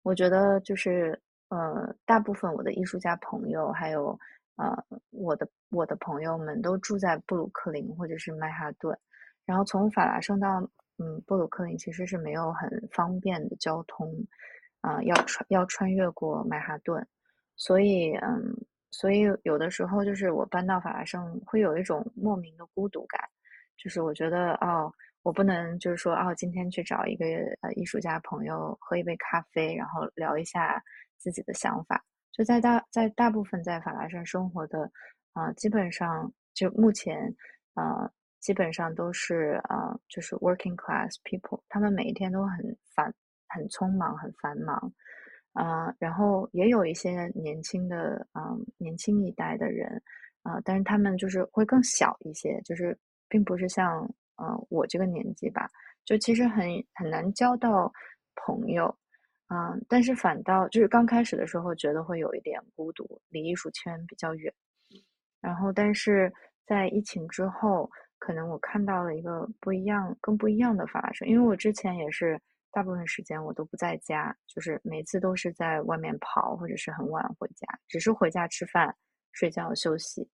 [0.04, 4.20] 我觉得就是呃，大部分我的艺术家朋友还有。
[4.56, 8.96] 呃，我的我的朋友们都住在布鲁克林或者是曼哈顿，
[9.46, 10.60] 然后从法拉盛到
[11.00, 14.14] 嗯布鲁克林其实是没有很方便的交通，
[14.82, 17.06] 啊，要穿要穿越过曼哈顿，
[17.56, 18.56] 所以嗯，
[18.92, 23.20] 所以有的时候就是我搬到法拉盛会有一种莫名的孤独感，
[23.76, 27.26] 就是我觉得哦，我不能就是说哦，今天去找一个
[27.62, 30.80] 呃艺术家朋友喝一杯咖啡，然后聊一下
[31.18, 32.04] 自己的想法。
[32.34, 34.92] 就在大在大部分在法拉盛生活的，
[35.34, 37.32] 啊，基本上就目前，
[37.76, 43.14] 啊，基本上都是啊，就是 working class people，他们每一天都很繁
[43.50, 44.94] 很匆忙很繁忙，
[45.54, 50.02] 啊，然后也有一些年轻的啊年轻一代的人，
[50.42, 52.98] 啊，但是他们就是会更小一些，就是
[53.30, 54.02] 并不是像
[54.38, 55.70] 呃我这个年纪吧，
[56.04, 57.94] 就其实很很难交到
[58.36, 58.98] 朋友。
[59.54, 64.52] 嗯，但是反倒就是刚开始的时候，觉得会有一点孤独，离艺术圈比较远。
[65.40, 66.34] 然后，但是
[66.66, 67.88] 在疫情之后，
[68.18, 71.28] 可能我看到了一个不一样、更不一样的发生。
[71.28, 72.42] 因为我之前也是
[72.72, 78.96] 大部分时间我都不在家，就是每次都是在外面跑，或者是很晚回家，只是回家吃饭、
[79.34, 80.28] 睡觉、休息。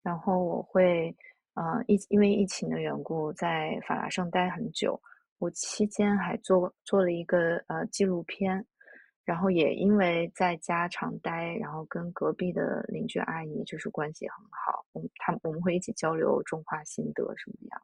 [0.00, 1.12] 然后我会，
[1.54, 5.00] 呃，疫因为疫情的缘故，在法拉盛待很久。
[5.40, 8.64] 我期间还做做了一个呃纪录片，
[9.24, 17.82] 然后也因为在家常待，然后跟隔壁的邻居阿姨就是关系很好，我们他我们会一起交流种花心得什么样。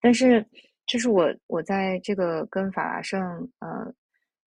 [0.00, 0.44] 但是，
[0.86, 3.20] 就是我我在这个跟法拉盛
[3.58, 3.94] 呃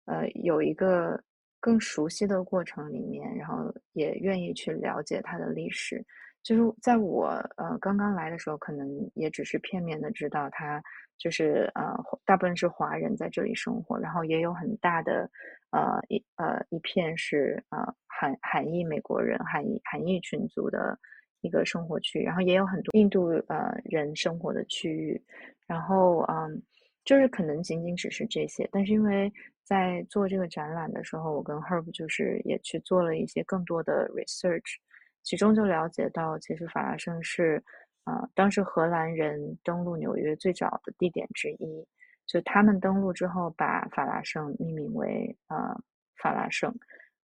[0.05, 1.19] 呃有一个
[1.59, 6.05] 更熟悉的过程里面，然后也愿意去了解它的历史。
[6.43, 7.27] 就是在我
[7.57, 10.81] 呃刚刚来的时候，可能也只是片面的知道它
[11.17, 15.29] 就是呃大部分是华人在这里生活，然后也有很大的
[15.69, 17.77] 呃一呃一片是呃
[18.07, 20.97] 韩韩裔美国人韩裔韩裔群族的
[21.41, 25.21] 一个生活区，然后也有很多印度呃人生活的区域，
[25.67, 26.61] 然后嗯
[27.05, 29.31] 就是可能仅仅只是这些，但是因为
[29.63, 34.77] 在做这个展览的时候，我跟 Herb 就是也去做了一些更多的 research。
[35.23, 37.63] 其中就了解到，其实法拉盛是，
[38.05, 41.87] 呃，当时荷兰人登陆纽约最早的地点之一。
[42.25, 45.75] 就他们登陆之后，把法拉盛命名为呃
[46.21, 46.73] 法拉盛，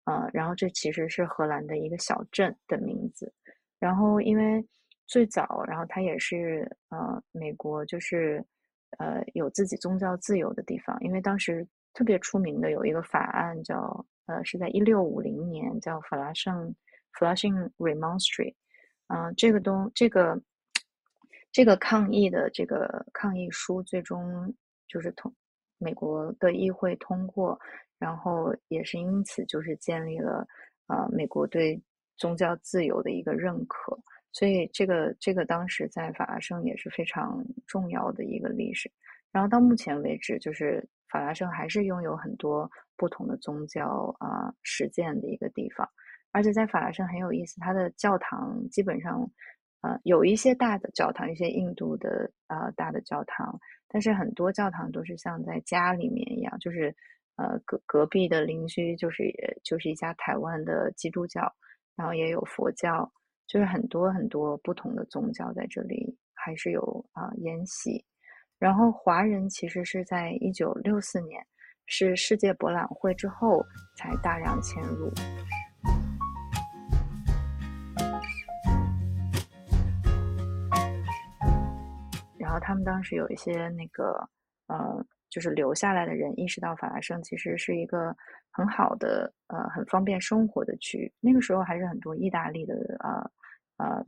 [0.03, 3.33] 呃，然后这其实是荷兰的一个小镇的名字。
[3.79, 4.63] 然后因为
[5.05, 8.43] 最早，然后它也是呃美国就是
[8.97, 10.97] 呃有自己宗教自由的地方。
[10.99, 16.75] 因为当时特别出名的有一个法案叫呃是在一六五零年叫法拉盛。
[17.17, 18.53] Flushing Remonstrate，
[19.07, 20.39] 嗯，这个东这个
[21.51, 24.53] 这个抗议的这个抗议书最终
[24.87, 25.33] 就是通
[25.79, 27.59] 美国的议会通过，
[27.97, 30.47] 然后也是因此就是建立了
[30.87, 31.81] 呃美国对
[32.17, 33.97] 宗教自由的一个认可，
[34.31, 38.91] 所以这个这个当时在法拉盛也是非常重要的一个历史。
[39.31, 45.87] 然后到目前为止，就是法拉盛还是拥有很多不同的宗教啊实践的一个地方。
[46.37, 49.27] 而且在法拉盛很有意思，它的教堂基本上，
[49.81, 56.95] 呃，有一些大的教堂，一些印度的呃大的教堂，但是很多教堂都是像在家里面一样，就是
[57.37, 59.33] 呃隔隔壁的邻居就是
[59.63, 61.51] 就是一家台湾的基督教，
[61.95, 63.11] 然后也有佛教，
[63.47, 68.05] 就是很多很多不同的宗教在这里还是有啊沿袭。
[68.59, 71.43] 然后华人其实是在一九六四年
[71.87, 73.65] 是世界博览会之后
[73.95, 75.11] 才大量迁入。
[82.47, 84.25] 然后他们当时有一些那个，
[84.67, 88.15] 呃，就是留下来的人意识到法拉盛其实是一个
[88.51, 91.13] 很好的，呃，很方便生活的区域。
[91.19, 94.05] 那个时候还是很多意大利的，呃，呃，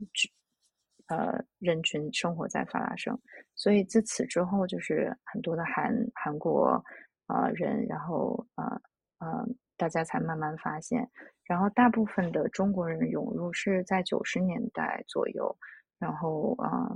[1.08, 3.14] 呃，人群生活在法拉盛，
[3.54, 6.82] 所以自此之后，就是很多的韩韩国，
[7.26, 8.64] 呃，人，然后，呃，
[9.18, 11.06] 呃，大家才慢慢发现，
[11.44, 15.54] 然后大部分的中国人涌入是在九十年代左右，
[15.98, 16.90] 然后，啊。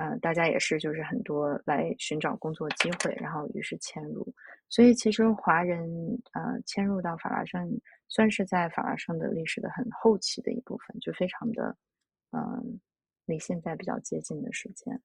[0.00, 4.26] 嗯，大家也是，就是很多来寻找工作机会，然后于是迁入。
[4.70, 5.86] 所以其实华人
[6.32, 7.70] 呃迁入到法拉盛，
[8.08, 11.76] 算是在法拉盛的历史的很后期的一部分，就非常的
[12.32, 12.80] 嗯
[13.26, 14.98] 离现在比较接近的时间。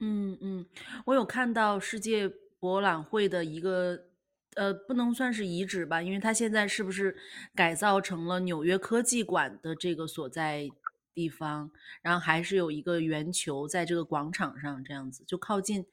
[0.00, 0.66] 嗯嗯，
[1.04, 4.08] 我有看到世界博览会的一个
[4.56, 7.16] 呃，不能算是遗址吧，因为它现在是不是
[7.54, 10.68] 改造成了纽约科技馆的这个所在？
[11.16, 11.70] 地方，
[12.02, 15.86] 然后还是有一个圆球在这个广场上，这样子就靠近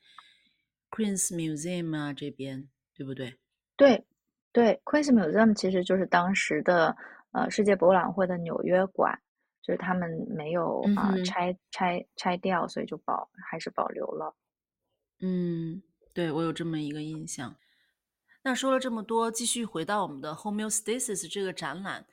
[0.91, 3.37] Queen's Museum 啊这边，对不对？
[3.77, 4.05] 对，
[4.51, 6.93] 对，Queen's Museum 其实就是当时的
[7.31, 9.17] 呃世界博览会的纽约馆，
[9.61, 14.35] 就是他们没有啊拆拆拆掉，所以就保还是保留了。
[15.21, 15.81] 嗯，
[16.13, 17.55] 对我有这么一个印象。
[18.41, 22.05] 那说了这么多，继续回到我们的 Homeostasis 这个展览。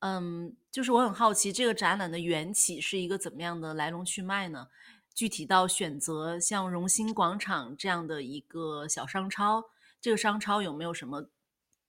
[0.00, 4.68] 嗯，就是我很好奇，这个展览的缘起是一个怎么样的来龙去脉呢？
[5.14, 9.64] 具体到选择像荣兴广场这样的一个小商超，
[10.00, 11.30] 这个商超有没有什么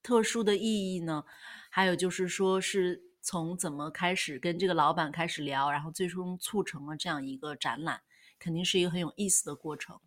[0.01, 1.25] 特殊的意义呢？
[1.69, 8.01] 还有就是说，是从怎么开始跟这个老板开始聊，然后最终促成了这样一个展览，
[8.39, 9.99] 肯定是一个很有意思的过程。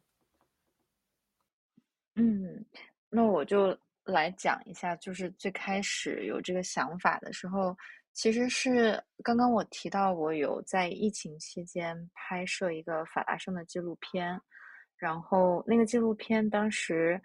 [2.14, 2.64] 嗯，
[3.11, 3.78] 那我就。
[4.05, 7.76] 来讲一下，就是最开始有这个想法的时候，
[8.12, 14.40] 其实是刚刚我提到我有在疫情期间拍摄一个法拉盛的纪录片，
[14.96, 17.20] 然后那个纪录片当时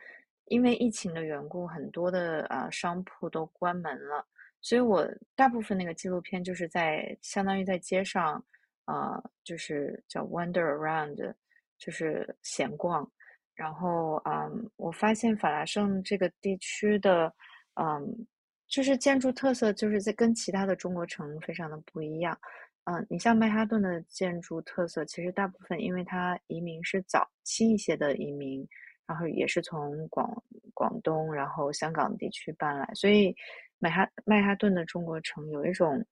[0.45, 4.25] 因为疫情的缘故，很多的呃商铺都关门了，
[4.61, 8.43] 所以我大部分那个纪录片就是在相当于在街上，
[8.85, 11.33] 呃，就是叫 wander around，
[11.79, 13.09] 就是闲逛。
[13.55, 17.33] 然后，嗯，我发现法拉盛这个地区的，
[17.75, 18.27] 嗯，
[18.67, 22.37] 就是建筑特色，就是在跟其他的中国城非常的不一样。
[22.83, 28.67] 嗯，你像曼哈顿的建筑特色，其实大部分因为它移民是早期一些的移民，
[29.07, 30.29] 然后也是从广
[30.73, 33.35] 广东，然后香港地区搬来，所以，
[33.79, 36.05] 曼哈曼哈顿的中国城有一种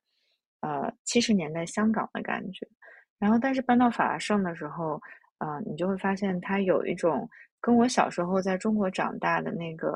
[0.61, 2.67] 呃七十年代香港的感觉。
[3.19, 4.99] 然后，但是搬到法拉盛的时候，
[5.43, 7.29] 呃，你就会发现它有一种
[7.59, 9.89] 跟我小时候在中国长大的那个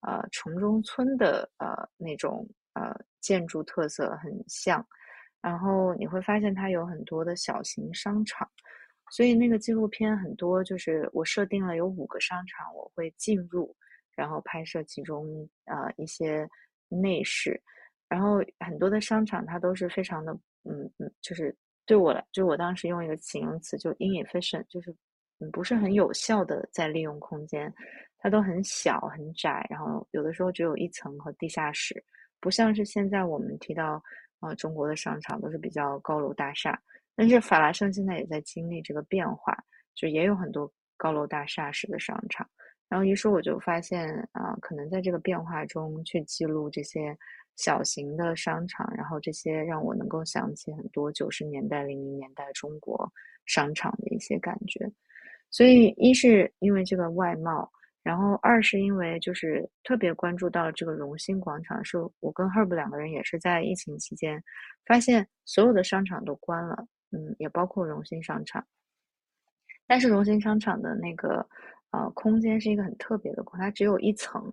[0.00, 4.86] 呃城中村的呃那种呃建筑特色很像。
[5.40, 8.46] 然后你会发现它有很多的小型商场，
[9.10, 13.74] 所以那个纪录片很多就是我设定了有五个商场我会进入，
[14.14, 16.46] 然后拍摄其中呃一些
[16.90, 17.58] 内饰，
[18.06, 20.32] 然后很多的商场它都是非常的
[20.64, 21.56] 嗯嗯，就是
[21.86, 24.90] 对我来，就我当时用一个形容词就 inefficient，就是
[25.38, 27.72] 嗯不是很有效的在利用空间，
[28.18, 32.04] 它都很小很窄，然后有的时候只有一层和地下室，
[32.40, 34.02] 不像是现在我们提到。
[34.42, 36.80] 啊，中国的商场都是比较高楼大厦，
[37.14, 39.54] 但是法拉盛现在也在经历这个变化，
[39.94, 42.48] 就也有很多高楼大厦式的商场。
[42.90, 47.16] 然后于是我就发现，啊，可能在这个变化中去记录这些
[47.56, 53.10] 小型的商场，然后这些让我能够想起很多九十年代、零零年代中国
[53.46, 54.90] 商场的一些感觉。
[55.50, 57.70] 所以，一是因为这个外貌。
[58.02, 64.42] 然后二是因为就是特别关注到这个荣兴广场，是我跟 Herb 两个人也是在疫情期间
[64.86, 68.66] 发现所有的商场都关了，嗯，也包括荣兴商场。
[69.86, 71.46] 但是荣兴商场的那个
[71.90, 74.52] 呃空间是一个很特别的空，它只有一层，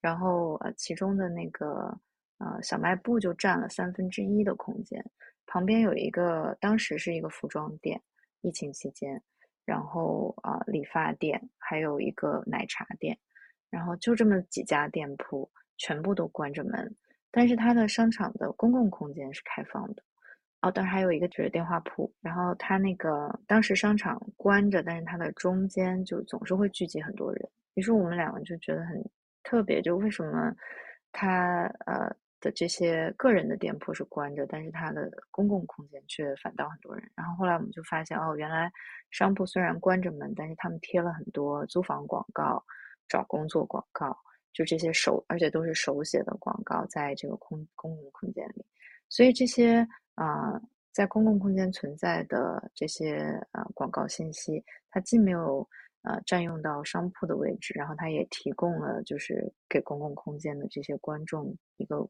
[0.00, 1.98] 然后呃其中的那个
[2.38, 5.04] 呃小卖部就占了三分之一的空间，
[5.46, 8.00] 旁边有一个当时是一个服装店，
[8.40, 9.22] 疫情期间。
[9.64, 13.16] 然后啊，理发店还有一个奶茶店，
[13.70, 16.96] 然后就这么几家店铺全部都关着门，
[17.30, 20.02] 但是它的商场的公共空间是开放的。
[20.62, 22.12] 哦，当然还有一个就是电话铺。
[22.20, 27.48] 然后它那个当时商场关着，但是它的中间就总是会聚集很多人。
[27.74, 28.96] 于是我们两个就觉得很
[29.42, 30.52] 特别，就为什么
[31.12, 32.14] 它呃。
[32.44, 37.08] 的这些个人的店铺是关着，但是它的公共空间却反倒很多人。
[37.14, 38.68] 然后后来我们就发现，哦，原来
[39.12, 42.60] 商铺虽然关着门，但是他们贴了很多租房广告、
[43.06, 44.18] 找工作广告，
[44.52, 48.66] 就这些手，而且都是手写的广告，在这个空公共空间里。
[49.08, 50.60] 所以这些啊，
[50.92, 55.68] 在公共空间存在的这些呃广告信息，它既没有
[56.02, 62.08] 呃占用到商铺的位置，然后它也提供了就是给公共空间的这些观众一个。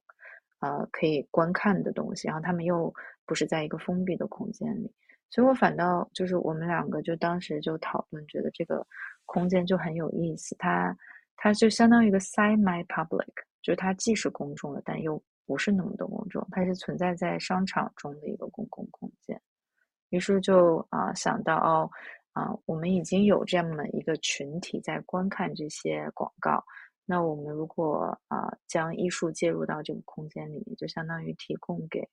[0.64, 2.94] 呃，可以观看的东西，然后他们又
[3.26, 4.88] 不是在一个封闭的空间里，
[5.28, 8.86] 所以我反倒就是我们两个就当时就讨论，觉得这个
[9.26, 10.54] 空间就很有意思。
[10.60, 10.96] 它
[11.34, 13.26] 它就相当于一个 semi public，
[13.60, 19.40] 就是它既是公众的，但又不是那么的公众，它是存在在商场中的一个公共空间。
[20.10, 21.90] 于是就啊想到哦
[22.32, 26.62] 啊，我们已经有这么一个群体在观看这些广告。
[27.04, 32.08] 那我们如果啊将艺术介入到这个空间里面，就相当于提供给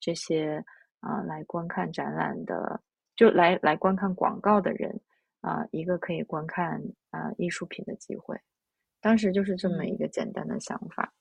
[0.00, 0.62] 这些
[1.00, 2.82] 啊来观看展览的，
[3.14, 5.00] 就来来观看广告的人
[5.40, 8.38] 啊一个可以观看啊艺术品的机会。
[9.00, 11.12] 当时就是这么一个简单的想法。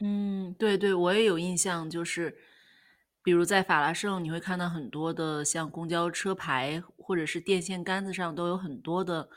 [0.00, 2.36] 嗯，对对，我也有印象，就是
[3.22, 9.28] 比如在法拉盛，你会看到很多的像公交车牌或者是电线杆子上都有很多的。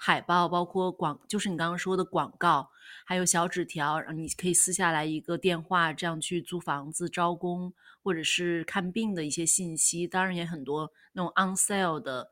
[0.00, 2.70] 海报包括广，就是你刚刚说的广告，
[3.04, 10.06] 还有小纸条，你可以撕下来一个电话，这样去租房子、招工或者是看病的一些信息。
[10.06, 12.30] 当然也很多那种 on sale 的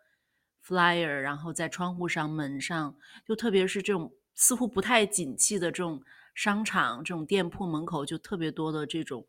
[0.65, 2.95] flyer，然后在窗户上、门上，
[3.27, 6.01] 就特别是这种似乎不太景气的这种
[6.37, 9.27] 商场、这种店铺门口，就特别多的这种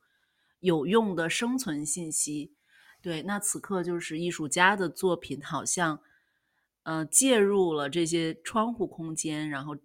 [0.60, 2.54] 有用的生存信息。
[3.02, 6.00] 对，那此刻就是艺术家的作品，好像。
[6.84, 9.76] 呃，介入了这些窗户空间，然后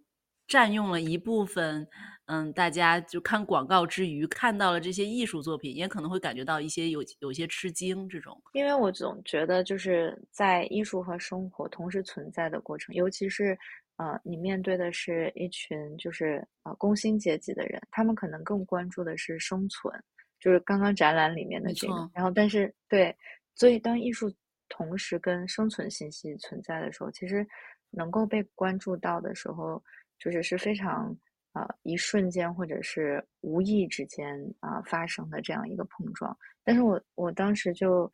[0.46, 1.88] 占用了一部分，
[2.26, 8.40] 嗯，大家就看广告之余看到了这些艺术作品，也可能会感觉到一些有有些吃惊这种。
[8.52, 13.58] 因为我总觉得就是在艺术和生活同时存在的过程，尤其是
[13.96, 19.92] 呃，你面对的是一群就是呃工薪阶级的人，他们可能更关注的是生存，
[20.40, 22.10] 就是刚刚展览里面的这个。
[22.14, 23.16] 然后，但是对，
[23.54, 24.32] 所以当艺术。
[24.74, 27.46] 同时跟生存信息存在的时候，其实
[27.90, 29.82] 能够被关注到的时候，
[30.18, 31.14] 就是是非常
[31.52, 36.34] 啊一瞬间或者是无意之间啊发生的这样一个碰撞。
[36.64, 38.10] 但是我我当时就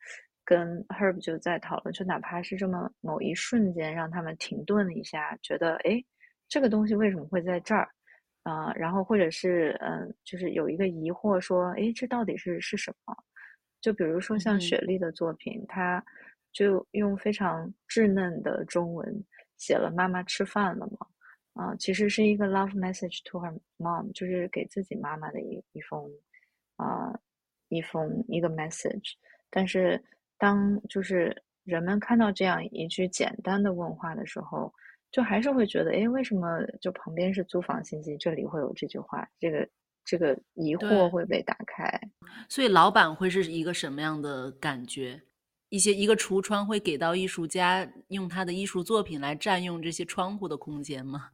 [0.49, 6.03] 跟 Herb 就在讨论，就哪怕是这么某一瞬间，让他们停顿了一下，觉得哎
[6.47, 7.87] 这个东西为什么会在这儿
[8.41, 8.73] 啊？
[8.73, 13.15] 然后或者是嗯，就是有一个疑惑，说哎这到底是是什么？
[13.79, 16.03] 就比如说像雪莉的作品，她。
[16.51, 19.23] 就用非常稚嫩的中文
[19.57, 21.05] 写了“妈妈吃饭了吗？”
[21.53, 26.09] 啊，其实是一个 love message to her mom，就是给自己妈妈的一一封
[26.77, 27.13] 啊
[27.67, 29.13] 一封一个 message。
[29.51, 30.03] 但是
[30.39, 34.73] 当就是人们看到这样一句简单的问话的时候，
[35.11, 39.29] 就还是会觉得，哎，为什么就旁边是租房信息，这里会有这句话？
[39.37, 39.69] 这个
[40.05, 41.87] 这个疑惑会被打开。
[42.47, 45.21] 所以老板会是一个什么样的感觉？
[45.69, 51.29] 一些一个橱窗会给到艺术家用他的艺术作品来占用这些窗户的空间吗？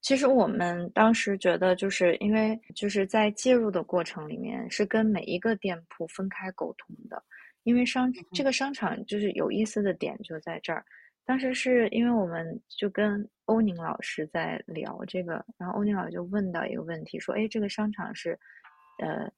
[0.00, 7.22] 其实我们当时觉得，就是因为就是在介入的过程里面是跟每一个店铺分开沟通的，
[7.68, 10.82] 因为商这个商场就是有意思的点就在这儿。
[11.26, 18.30] 当时是因为我们就跟欧宁老师在聊这个，然后欧宁老师就问到一个问题，说：“哎，这个商场是，
[19.02, 19.30] 呃，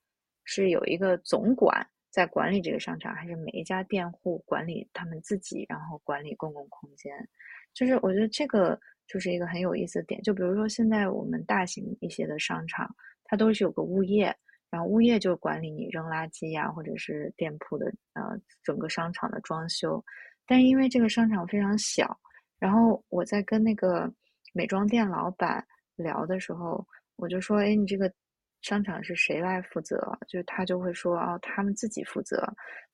[0.44, 7.12] 是有一个总管在管理这个商场，还是每一家店户管理他们自己，然后管理公共空间？”
[7.74, 8.78] 就是我觉得这个。
[9.12, 12.88] 就是一个很有意思的点，就比如说现在我们大型一些的商场，
[13.24, 14.32] 它都是有个物业，
[14.70, 20.02] 然后物业就管理你扔垃圾呀，或者是店铺的呃整个商场的装修。
[20.46, 22.18] 但是因为这个商场非常小，
[22.58, 24.12] 然后我在跟那个
[24.52, 25.64] 美妆店老板
[25.96, 28.12] 聊的时候，我就说：“哎，你这个
[28.62, 32.42] 商场是谁来负责？”就是他就会说：“哦，他们自己负责。”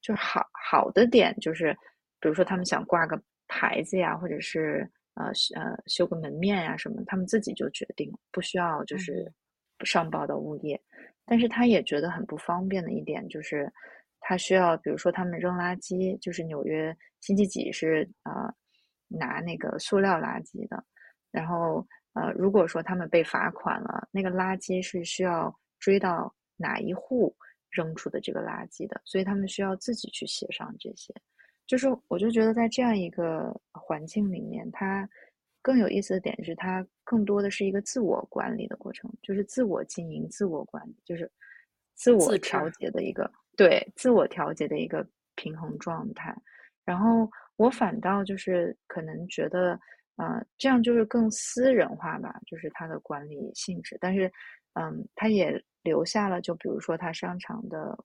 [0.02, 1.72] 就是好好的点就是，
[2.20, 4.90] 比如说他们想挂个牌子呀，或者是。
[5.18, 9.32] 呃，呃，修个门面呀什么，他们自己就决定，不需要就是
[9.82, 10.78] 上报到物业。
[11.26, 13.70] 但是他也觉得很不方便的一点就是，
[14.20, 18.32] 他需要，比如说他们扔垃圾，就是纽约星期几是呃
[19.08, 20.82] 拿那个塑料垃圾的，
[21.32, 27.34] 然后呃如果说他们被罚款了，那个垃圾是需要追到哪一户
[27.70, 31.12] 扔出的这个垃圾的，所以他们需要自己去协商这些。
[31.66, 35.08] 就是我就觉得在这样一个环境里面，它
[35.60, 41.30] 更有意思的点是，它更多的是一个自我管理的过程，就是自我经营、自我管理，就是
[41.94, 46.36] 自我调节的一个对自我调节的一个平衡状态。
[46.84, 49.80] 然后我反倒就是可能觉得，
[50.16, 53.96] 呃，这样就是更私人化吧，就是它的管理性质。
[54.00, 54.30] 但是，
[54.74, 57.96] 嗯，它也留下了，就比如说它商场的。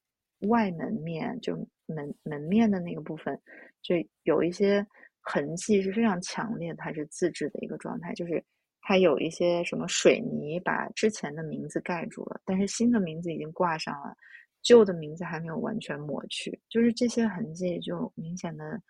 [0.47, 3.39] 外门面就门门面的那个部分，
[3.83, 4.83] 就有一些
[5.19, 8.43] 痕迹是非常强烈的，它是自制的一个状态，就是
[8.81, 14.15] 它有一些什么水泥把之前的名字盖住了，但是新的名字已经挂上了，
[14.61, 18.81] 旧的名字还没有完全抹去，就是这些痕迹就明显的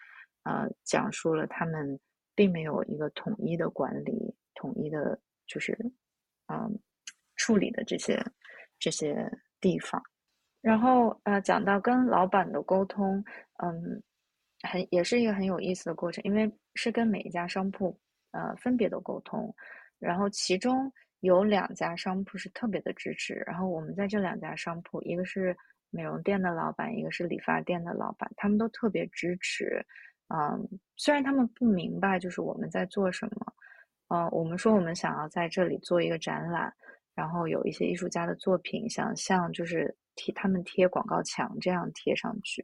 [0.43, 1.99] 呃讲述了他们
[2.33, 5.77] 并没有一个统一的管理，统一的就是
[6.47, 6.79] 嗯
[7.35, 8.23] 处理的这些
[8.79, 9.29] 这些
[9.59, 10.01] 地方。
[10.61, 13.23] 然后呃，讲到跟老板的沟通，
[13.63, 14.01] 嗯，
[14.61, 17.97] 很也是一个很有意思的过程，因为是跟每一家商铺
[18.31, 19.53] 呃分别的沟通，
[20.01, 20.91] 然后其中
[21.21, 25.55] 有两家商铺是特别的支持，然后我们在这两家商铺，一个是
[25.91, 29.85] 美容店的老板，一个是理发店的老板，他们都特别支持，
[30.27, 33.53] 嗯，虽然他们不明白就是我们在做什么，
[34.09, 36.73] 嗯，我们说我们想要在这里做一个展览，
[37.15, 39.95] 然后有一些艺术家的作品，想像就是。
[40.13, 42.63] 贴他们贴广告墙这样贴上去，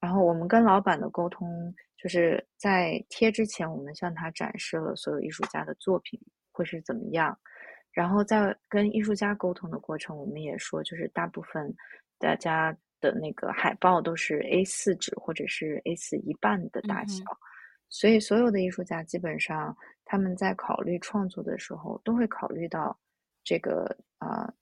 [0.00, 6.20] 然后我们跟老板的沟通就是在贴之前，我们向他展示了所有艺术家的作品
[6.52, 7.36] 会是怎么样，
[7.90, 11.74] 然后在跟艺术家沟通的过程，我们也说就是大部分
[12.18, 17.24] 大家的那个海报都是 A 四纸或者是 A 四一半的大小，
[17.88, 22.96] 所以所有的艺术家基本上他们在考虑创作的时候都会考虑到
[23.42, 24.52] 这个啊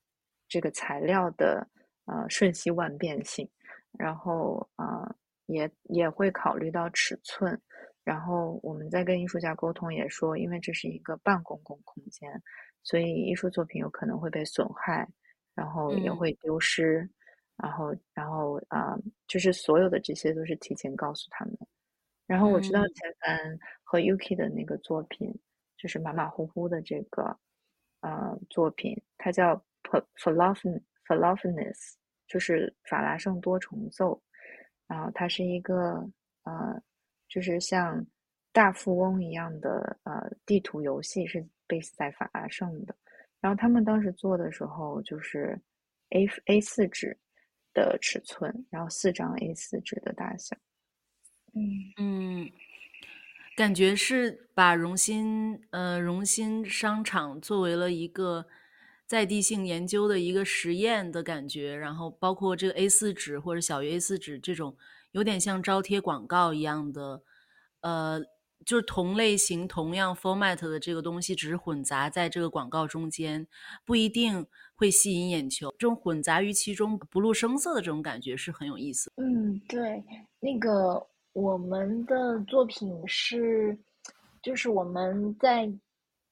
[0.49, 1.67] 这个材料的。
[2.07, 3.49] 呃，瞬息万变性，
[3.97, 5.15] 然后呃，
[5.47, 7.61] 也也会考虑到尺寸，
[8.11, 12.29] 然后我们在跟艺术家沟通也说，因为这是一个半公共空间，
[12.83, 15.09] 所以艺术作品有可能会被损害，
[15.55, 17.09] 然后也会丢失，
[17.57, 18.99] 然后然后啊，
[19.29, 21.57] 就是所有的这些都是提前告诉他们。
[22.27, 25.33] 然后我知道前凡和 Yuki 的那个作品，
[25.77, 27.39] 就是马马虎虎的这个
[28.01, 29.55] 呃作品，它叫
[29.85, 31.97] f a l a f n f a l a f n e s
[32.27, 34.21] 就是法拉盛多重奏，
[34.89, 36.05] 然后它是一个
[36.43, 36.83] 呃，
[37.31, 38.05] 就是像
[38.53, 42.95] 大富翁一样的呃地图游戏，是 base 在法拉盛的。
[43.41, 45.59] 然后他们当时做的时候，就是
[46.11, 47.17] A A 四纸
[47.73, 50.55] 的尺寸，然后四张 A 四纸的大小。
[51.55, 51.63] 嗯
[51.97, 52.51] 嗯，
[53.57, 58.47] 感觉是把荣新呃荣新商场作为了一个。
[59.07, 64.77] 在地性研究的一个实验的感觉，然后包括这个 A 四纸或者小于 A 四纸这种
[65.13, 67.23] 有点像招贴广告一样的，
[67.81, 68.21] 呃，
[68.65, 73.47] 就是同类型、同样 format 的这个东西，只是混杂在这个广告中间，
[73.85, 75.71] 不一定会吸引眼球。
[75.79, 79.11] 这种混杂于其中、不露声色的这种感觉是很有意思。
[79.17, 80.05] 嗯，对，
[80.39, 83.77] 那个我们的作品是，
[84.43, 85.73] 就是我们在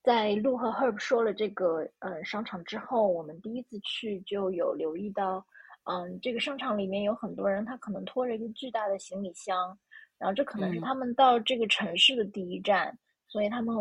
[0.03, 5.45] 在鹿和 Herb 说了这个嗯商场之后，我们第一次去就有留意到，
[5.83, 9.77] 嗯，这个商场里面有很多人，他可能拖着一个巨大的行李箱。
[10.17, 12.93] 然后这可能是他们到这个城市的第一站，
[13.27, 13.73] 所以他们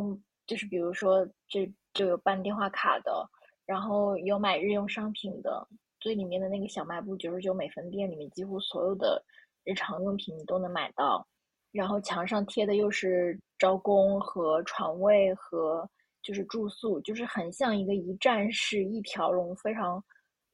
[0.47, 3.29] 就是比如说这就有办电话卡的，
[3.67, 5.67] 然后有买日用商品的，
[5.99, 9.21] 最里面的那个小卖部九十九美分店里面几乎所有的
[9.65, 11.27] 日常用品你都能买到，
[11.73, 15.91] 然后墙上贴的又是招工和床位和
[16.23, 20.01] 就是住宿，就是很像一个一站式一条龙非常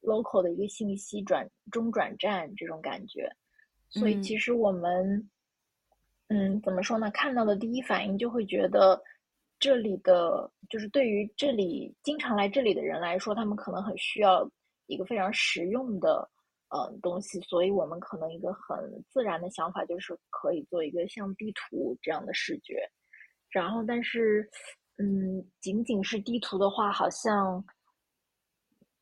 [0.05, 3.29] local 的一个信息转中转站这种感觉，
[3.89, 5.29] 所以其实我们。
[6.27, 7.11] 嗯，怎么说呢？
[7.11, 8.99] 看到的第一反应就会觉得，
[9.59, 14.49] 这里的就是对于这里经常来这里的人来说，他们可能很需要
[14.87, 16.27] 一个非常实用的
[16.69, 18.75] 嗯东西，所以我们可能一个很
[19.07, 22.89] 自然的想法就是可以做一个像地图这样的视觉。
[23.47, 24.49] 然后，但是
[24.97, 27.63] 嗯，仅仅是地图的话，好像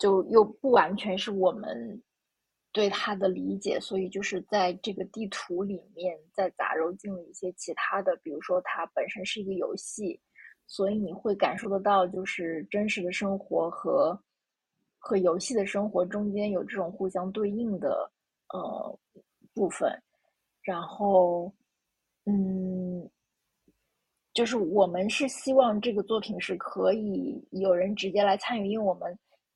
[0.04, 2.04] 就又不完全是我们。
[2.76, 10.20] 对它的理解，所以就是在这个地图里面再杂糅进了一些其他的，比如说它本身是一个游戏，
[10.66, 14.20] 所以你会感受得到，就是真实的生活和
[14.98, 18.12] 和游戏的生活中间有这种互相对应的
[18.56, 19.00] 呃
[19.54, 19.88] 部分。
[20.64, 21.54] 然后，
[22.26, 23.08] 嗯，
[24.34, 29.16] 就是我们是希望这个作品是可以有人直接来参与，因为我们。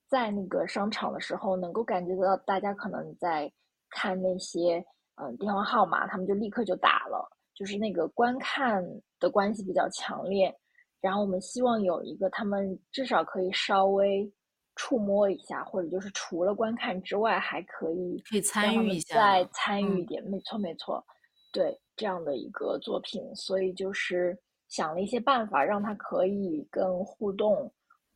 [0.10, 3.52] 在那个商场的时候，能够感觉得到大家可能在
[3.90, 4.84] 看那些
[5.16, 8.82] 嗯电话号码，他们就立刻就打了，就是那个观看
[9.20, 10.54] 的关系比较强烈。
[11.02, 14.32] 然后我们希望有一个他们至少可以稍微
[14.76, 20.24] 触摸一下，或者就是除了观看之外，还可以可以参与一下，再参与一点。
[20.24, 21.06] 没错没错，
[21.52, 24.38] 对这样的一个作品，所以就是
[24.70, 27.72] 想了一些办法让它可以跟互动，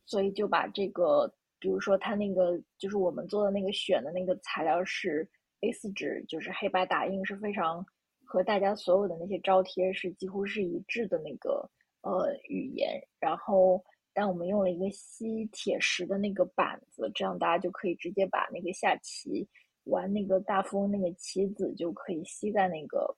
[0.06, 1.30] 所以就把这个。
[1.62, 5.24] 比如说，它那个就是我们做的那个选的那个材料是
[5.60, 7.86] A4 纸，就是黑白打印是非常
[8.24, 13.00] 和大家所有的那些招贴是几乎是一致的那个呃语言。
[13.20, 13.80] 然后，
[14.12, 19.48] 但我们用了一个吸铁石的那个板子，这样大家就可以直接把那个下棋
[19.84, 23.16] 玩那个大富翁那个棋子就可以吸在那个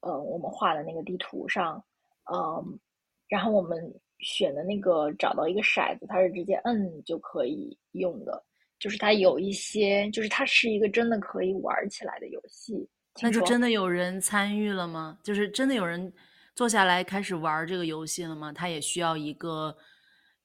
[0.00, 1.82] 呃我们画的那个地图上，
[2.30, 2.78] 嗯，
[3.26, 3.98] 然后我们。
[4.20, 8.42] 选的那个找到一个骰子，它是直接摁就可以用的，
[8.78, 12.88] 就是它有一些，就是它是一个真的可以玩起来的游戏。
[13.22, 15.18] 那就真的有人参与了吗？
[15.22, 16.12] 就是真的有人
[16.54, 18.52] 坐下来开始玩这个游戏了吗？
[18.52, 19.74] 他也需要一个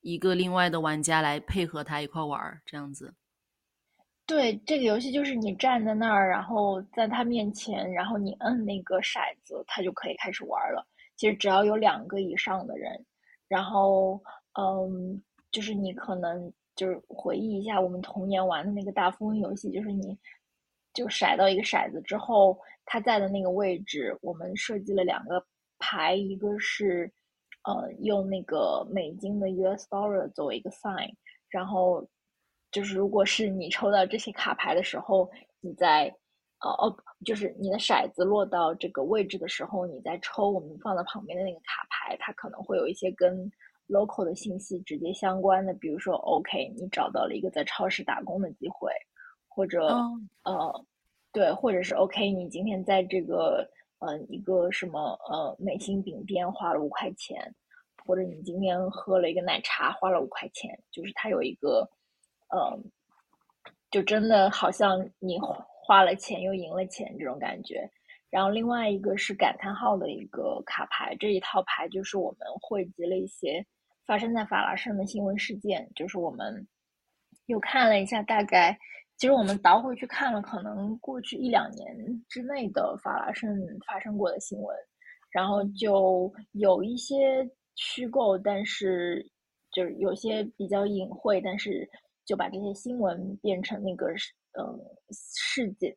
[0.02, 3.14] 一个另外的玩家来配合他一块玩，这样子。
[4.26, 10.88] 对，这个游戏就是你站在那儿，然后在他面前，然后你摁那个骰子，他就可以开始玩了。
[11.18, 13.06] 其实只要有两个以上的人。
[13.52, 14.18] 然后，
[14.58, 15.22] 嗯，
[15.52, 20.18] 就是你可能就是回忆一下我们童年玩的那个大富翁游戏，就是你
[20.94, 25.46] 就甩到一个骰子之后，它在的那个位置，我们设计了两个
[25.80, 27.12] 牌，一个是
[27.66, 31.14] 呃用那个美金的 US dollar 作为一个 sign，
[31.50, 32.08] 然后
[32.72, 35.30] 就是如果是你抽到这些卡牌的时候，
[35.60, 36.16] 你在
[36.62, 36.96] 呃哦，
[37.26, 43.52] 就是你的骰子落到这个位置的时候，你在抽我们放在旁边的那个卡牌，它可能会有一些跟
[43.88, 48.92] local 的信息直接相关的，比如说，OK，你找到了一个在超市打工的机会，
[49.48, 49.88] 或者
[50.44, 50.86] 呃，
[51.34, 57.56] 对，或者是 OK，你今天在这个呃一个什么呃美心饼店花了五块钱，
[58.06, 61.90] 或者你今天喝了一个奶茶花了五块钱，就是它有一个
[62.56, 62.84] 嗯，
[63.90, 65.40] 就真的好像你。
[65.92, 67.86] 花了钱又赢了钱这种感觉，
[68.30, 73.66] 然后另外一个是感叹号的一个卡牌，这一套牌就是我们汇集了一些
[74.06, 76.66] 发生在法拉盛的新闻事件，就是我们
[77.48, 78.80] 又看了一下，大概
[79.18, 81.86] 其实我们倒回去看了，可能过去一两年
[82.30, 83.54] 之内的法拉盛
[83.86, 84.74] 发生过的新闻，
[85.30, 89.30] 然后就有一些虚构，但是
[89.74, 91.86] 就是有些比较隐晦，但是
[92.32, 94.08] 就把这些新闻变成那个。
[94.54, 94.80] 嗯，
[95.12, 95.96] 事件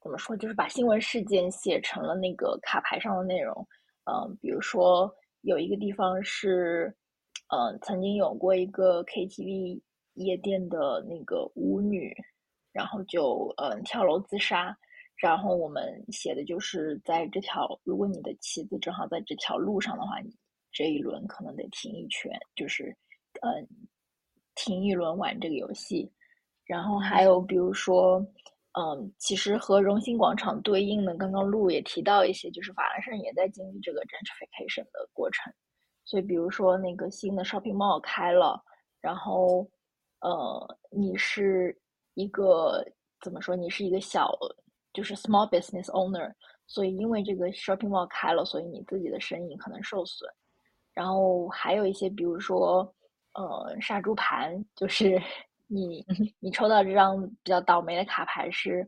[0.00, 0.36] 怎么说？
[0.36, 3.52] 就是把新闻事件写成了那个卡牌上的内容。
[4.04, 6.96] 嗯，比如说有一个地方是，
[7.48, 9.80] 嗯，曾经有过一个 KTV
[10.14, 12.14] 夜店的那个舞女，
[12.72, 14.76] 然后就嗯跳楼自杀。
[15.16, 20.30] 然后我们写的就是在这条，如果你的妻子正好在这条路上的话，你
[20.70, 22.96] 这一轮可能得停一圈，就是
[23.42, 23.66] 嗯，
[24.58, 26.10] 停一轮玩这个游戏。
[26.66, 28.18] 然后还有比如说，
[28.72, 35.52] 嗯，其实和荣兴广场对应的，刚刚路也提到一些，就是法兰盛也在经历这个 gentrification 的过程。
[36.04, 38.60] 所以比如说那个新的 shopping mall 开了，
[39.00, 39.66] 然后
[40.20, 41.74] 呃，你是
[42.14, 42.84] 一个
[43.22, 43.54] 怎么说？
[43.56, 44.30] 你是一个小
[44.92, 46.32] 就是 small business owner。
[46.66, 50.30] 所以，因为这个 shopping mall 开了，所以你自己的生意可能受损。
[50.92, 52.94] 然后还有一些，比如说，
[53.38, 55.22] 呃，杀猪盘，就是
[55.68, 56.04] 你
[56.40, 58.84] 你抽到这张比较倒霉的卡牌，是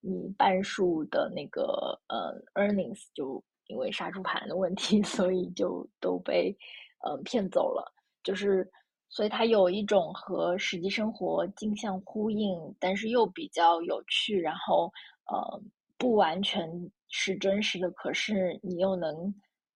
[0.00, 6.56] 你半数的那个呃 earnings 就因为杀猪盘的问题， 所以就都被
[7.04, 7.92] 呃骗走了。
[8.22, 8.66] 就是，
[9.10, 14.90] 所以它有一种和实际生活镜像呼应，但是又比较有趣，然后
[15.26, 15.60] 呃
[15.98, 16.90] 不完全。
[17.14, 19.34] 是真实的，可是你又能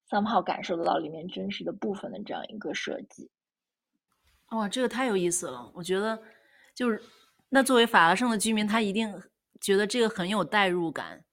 [0.08, 3.30] somehow 感受得到里面真实的部分的这样一个设计。
[4.50, 5.70] 哇，这个太有意思了！
[5.74, 6.22] 我觉得，
[6.74, 7.02] 就是
[7.48, 9.22] 那作为法拉盛的居民，他一定
[9.60, 11.24] 觉得这个很有代入感，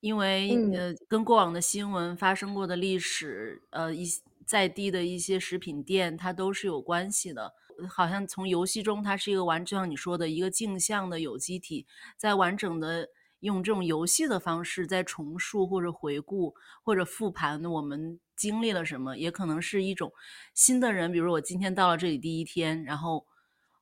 [0.00, 4.06] 因为呃，跟过往的新闻发生过的历史，呃，一
[4.46, 7.52] 在地的一些食品店，它都是有关系的。
[7.88, 13.08] 好像从游戏中，它是一个完，就像你说的一个镜像的有机体，在完整的。
[13.40, 20.10] 用这种游戏的方式在重述或者回顾或者复盘我们经历了什么，也可能是一种
[20.54, 21.12] 新的人。
[21.12, 23.26] 比如我今天到了这里第一天，然后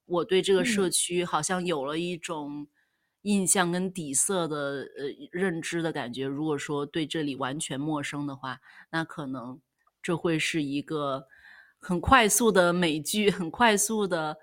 [0.05, 2.67] 我对这个社区好像有了一种
[3.23, 4.59] 印象跟底色的
[4.99, 6.27] 呃认知的感觉。
[6.27, 8.59] 如果说对这里完全陌生的话，
[8.91, 9.61] 那可能
[10.03, 11.29] 这会是一个
[11.79, 14.37] 很快速的美剧，很快速的。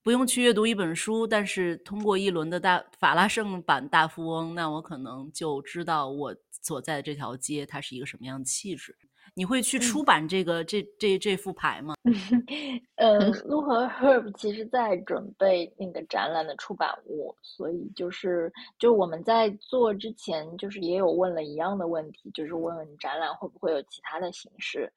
[0.00, 8.96] 不用去阅读一本书，但是通过一轮的大法拉盛版大富翁，那我可能就知道我所在的这条街它是一个什么样的气质。
[9.34, 11.94] 你会去出版这个这这这副牌吗？
[12.96, 24.92] 呃，陆和 Herb 其实在准备那个展览的出版物，所以就是就我们在做之前，就是也有问了一样的问题，就是问展览会不会有其他的形式，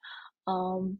[0.46, 0.98] 嗯。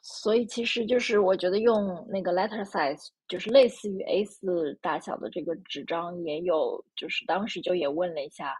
[0.00, 8.54] 所以其实就是我觉得用那个 letter size，就是类似于 A 四大小的这个纸张，也有就是当时就也问了一下，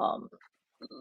[0.00, 0.18] 嗯，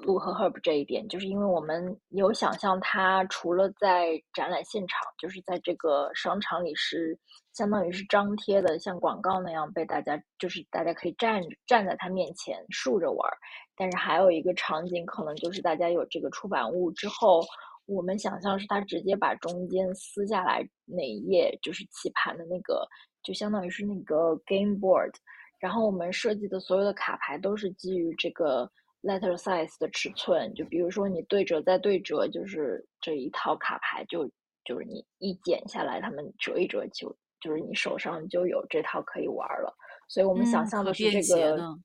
[0.04, 7.18] 路和 herb 这一点，就是因为我们有想象它除了在展览现场，就是在这个商场里是
[7.54, 13.38] 相当于是张贴的，像广告那样被大家就是大家可以站站在它面前竖着玩儿，
[13.76, 17.44] 但是还有一个场景可能就是大家有这个出版物之后。
[17.90, 22.86] 我们想象是他直接把中间撕下来那一页，就是棋盘的那个，
[23.24, 25.14] 就相当于是那个 game board。
[25.58, 28.70] 然后我们设计的所有的卡牌都是基于这个
[29.08, 30.54] letter size 的尺寸。
[30.54, 34.30] 就比如说你对折再对折，就是这一套卡牌就
[34.66, 39.74] 就是你一剪下来，他们折一折就就是你手上就有这套可以玩了。
[40.10, 41.78] 所以我们想象的是这个，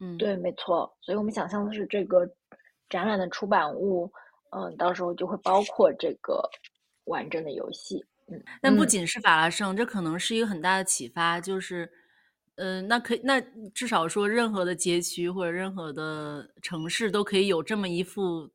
[0.00, 0.96] 嗯，对，没错。
[1.00, 2.26] 所以我们想象的是这个
[2.88, 4.10] 展览的出版物。
[4.54, 6.46] 嗯，到时候就会包括这个
[7.04, 8.04] 完整的游戏。
[8.26, 11.90] 嗯，但不仅是法拉盛，这可能是一个很大的启发，就是，
[12.56, 13.40] 呃，那可以，那
[13.74, 18.50] 至少说，任何的街区或者任何的城市都可以有这么一副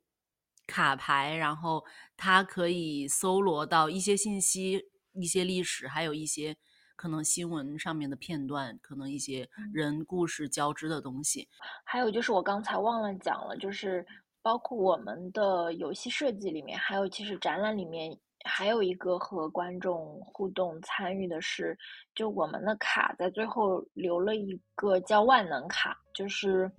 [0.66, 1.84] 卡牌，然后
[2.16, 6.56] 它可以搜罗到一些信息、一些历史，还有一些
[6.96, 11.48] 可能新闻上面的片段，可能一些人故事交织的东西。
[11.84, 14.06] 还有就是我刚才忘了讲了，就是。
[14.40, 18.18] 包括我们的游戏设计里面，还有其实展览里面
[18.48, 21.78] 还有一个和观众互动参与的是，
[22.16, 26.72] 就我们的卡在最后留了一个叫万能卡，就是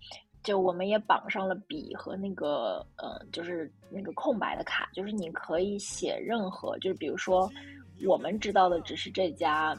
[0.43, 7.49] 就我们也绑上了笔和那个呃，就是那个空白的卡，就是你可以写任何，就是比如说
[8.07, 9.77] 我们知道的只是这家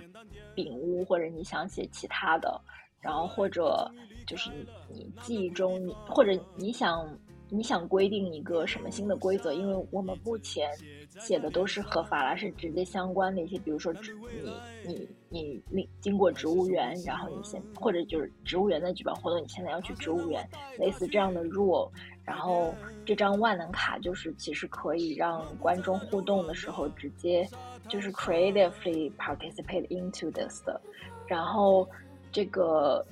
[0.55, 2.61] 饼屋，或者你想写其他的，
[3.01, 3.91] 然后或者
[4.27, 7.09] 就是你你记忆中，或者你想。
[7.51, 9.51] 你想规定一个什么新的规则？
[9.51, 10.69] 因为我们目前
[11.17, 14.53] 写的都是和法拉盛直接相关的一些，比如说植你
[14.85, 20.47] 你你你经过植物园，然后你现或者就是植物园的举办活动，你现在要去植物园，
[20.77, 21.89] 类似这样的 rule。
[22.23, 22.73] 然后
[23.05, 27.47] 这张万能卡就是其实可以让观众互动的时候直接
[27.87, 30.79] 就是 creatively participate into this 的。
[31.27, 31.87] 然后
[32.31, 33.05] 这个。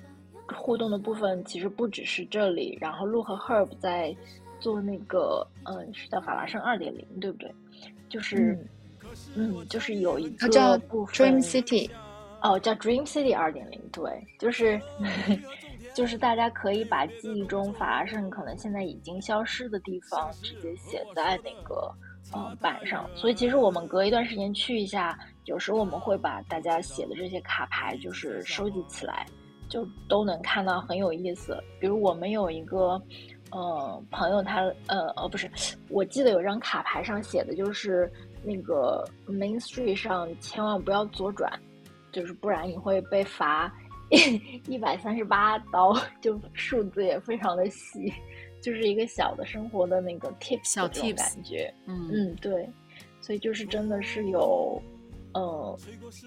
[0.56, 4.16] 互动的部分其实不只是这里，然后鹿和 Herb 在
[4.62, 7.54] 做那个，嗯，是叫法拉盛二点零，对不对？
[8.10, 8.58] 就是，
[9.36, 11.90] 嗯，就是有一个部分 Dream City，
[12.42, 14.80] 哦，叫 Dream City 二点零，对，就是，
[15.94, 21.92] 就是大家可以把记忆中法拉盛可能现在已经消失的地方，直接写在那个
[22.34, 29.26] 嗯板上，所以其实我们隔一段时间去一下，有时候我们会把大家写的这些卡牌就是收集起来，
[29.68, 31.62] 就都能看到很有意思。
[31.80, 33.02] 比如我们有一个。
[33.52, 35.50] 呃，朋友他呃哦不是，
[35.90, 38.12] 我记得有张卡牌上写的就是
[38.44, 41.52] 那个 Main Street 上千万不要左转，
[42.12, 43.74] 就是不然你会被罚
[44.68, 48.14] 一百三十八刀，就数字也非常的细，
[48.62, 52.70] 就是一个小的生活的那个 tips 小 tips 感觉，嗯嗯对，
[53.22, 54.82] 所以就是真的是有
[55.34, 55.78] 呃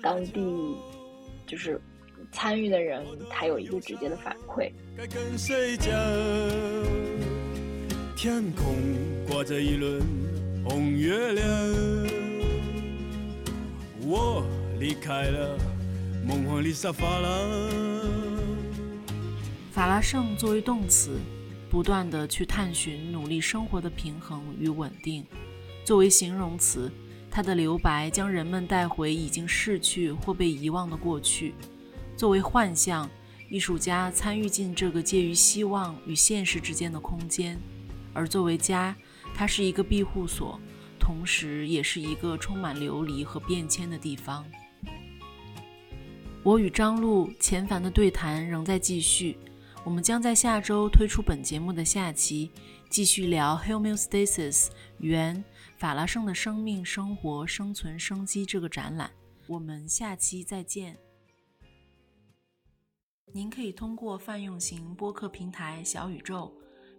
[0.03, 0.77] 当地
[1.47, 1.81] 就是
[2.33, 4.73] 参与的人，他有一个直接的反馈。
[4.97, 5.91] 该跟谁讲？
[8.23, 8.77] 天空
[9.27, 10.03] 挂着一轮
[10.63, 11.47] 红月亮，
[14.03, 14.47] 我
[14.79, 15.57] 离开了
[16.27, 17.33] 梦幻丽莎发廊。
[19.73, 21.19] 法拉盛作为动词，
[21.71, 25.23] 不断的去探寻、努力生活的平衡与稳定；
[25.83, 26.93] 作为形容词，
[27.31, 31.53] 它的留白将人们带回已经逝去或被遗忘的过去；
[32.19, 33.09] 作为幻象，
[33.49, 37.57] 艺术家参与进这个介于希望与现实之间的空间；
[38.13, 38.97] 而作为家，
[39.35, 40.59] 它是一个庇护所，
[40.99, 44.45] 同时也是一个充满流离和变迁的地方。
[46.43, 49.39] 我与张璐钱凡的对谈仍在继续。
[49.83, 52.51] 我们将在下周推出本节目的下期，
[52.91, 55.43] 继续聊 Homeostasis 原
[55.79, 59.11] 法拉盛的生命、生活、生存、生机这个展览。
[59.47, 60.99] 我们下期再见。
[63.33, 66.53] 您可以通过泛用型播客平台小宇宙、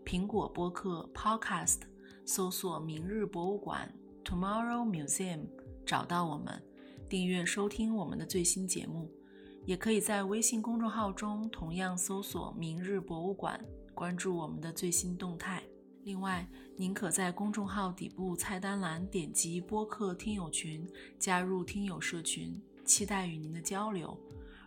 [0.06, 1.82] 苹果播客 Podcast
[2.26, 3.94] 搜索“明日博物馆
[4.26, 5.48] ”（Tomorrow Museum）
[5.86, 6.62] 找到我们，
[7.08, 9.10] 订阅收听我们的最新节目。
[9.66, 15.62] 也可以在微信公众号中同样搜索“明日博物馆”，关注我们的最新动态。
[16.04, 20.86] 另外，您可在公众号底部菜单栏点击播客听友群，
[21.20, 24.18] 加入听友社群，期待与您的交流。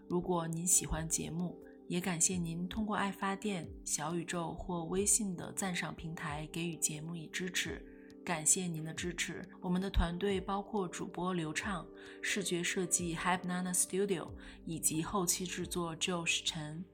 [0.07, 1.59] 如果您喜欢节目，
[1.95, 7.81] 也感谢您通过爱发电、小宇宙或微信的赞赏平台给予节目以支持。
[8.25, 9.49] 感谢您的支持。
[9.61, 11.87] 我们的团队包括主播刘畅、
[12.21, 14.29] 视觉设计 Hype Nana Studio
[14.67, 16.85] 以及后期制作 Josh 陈。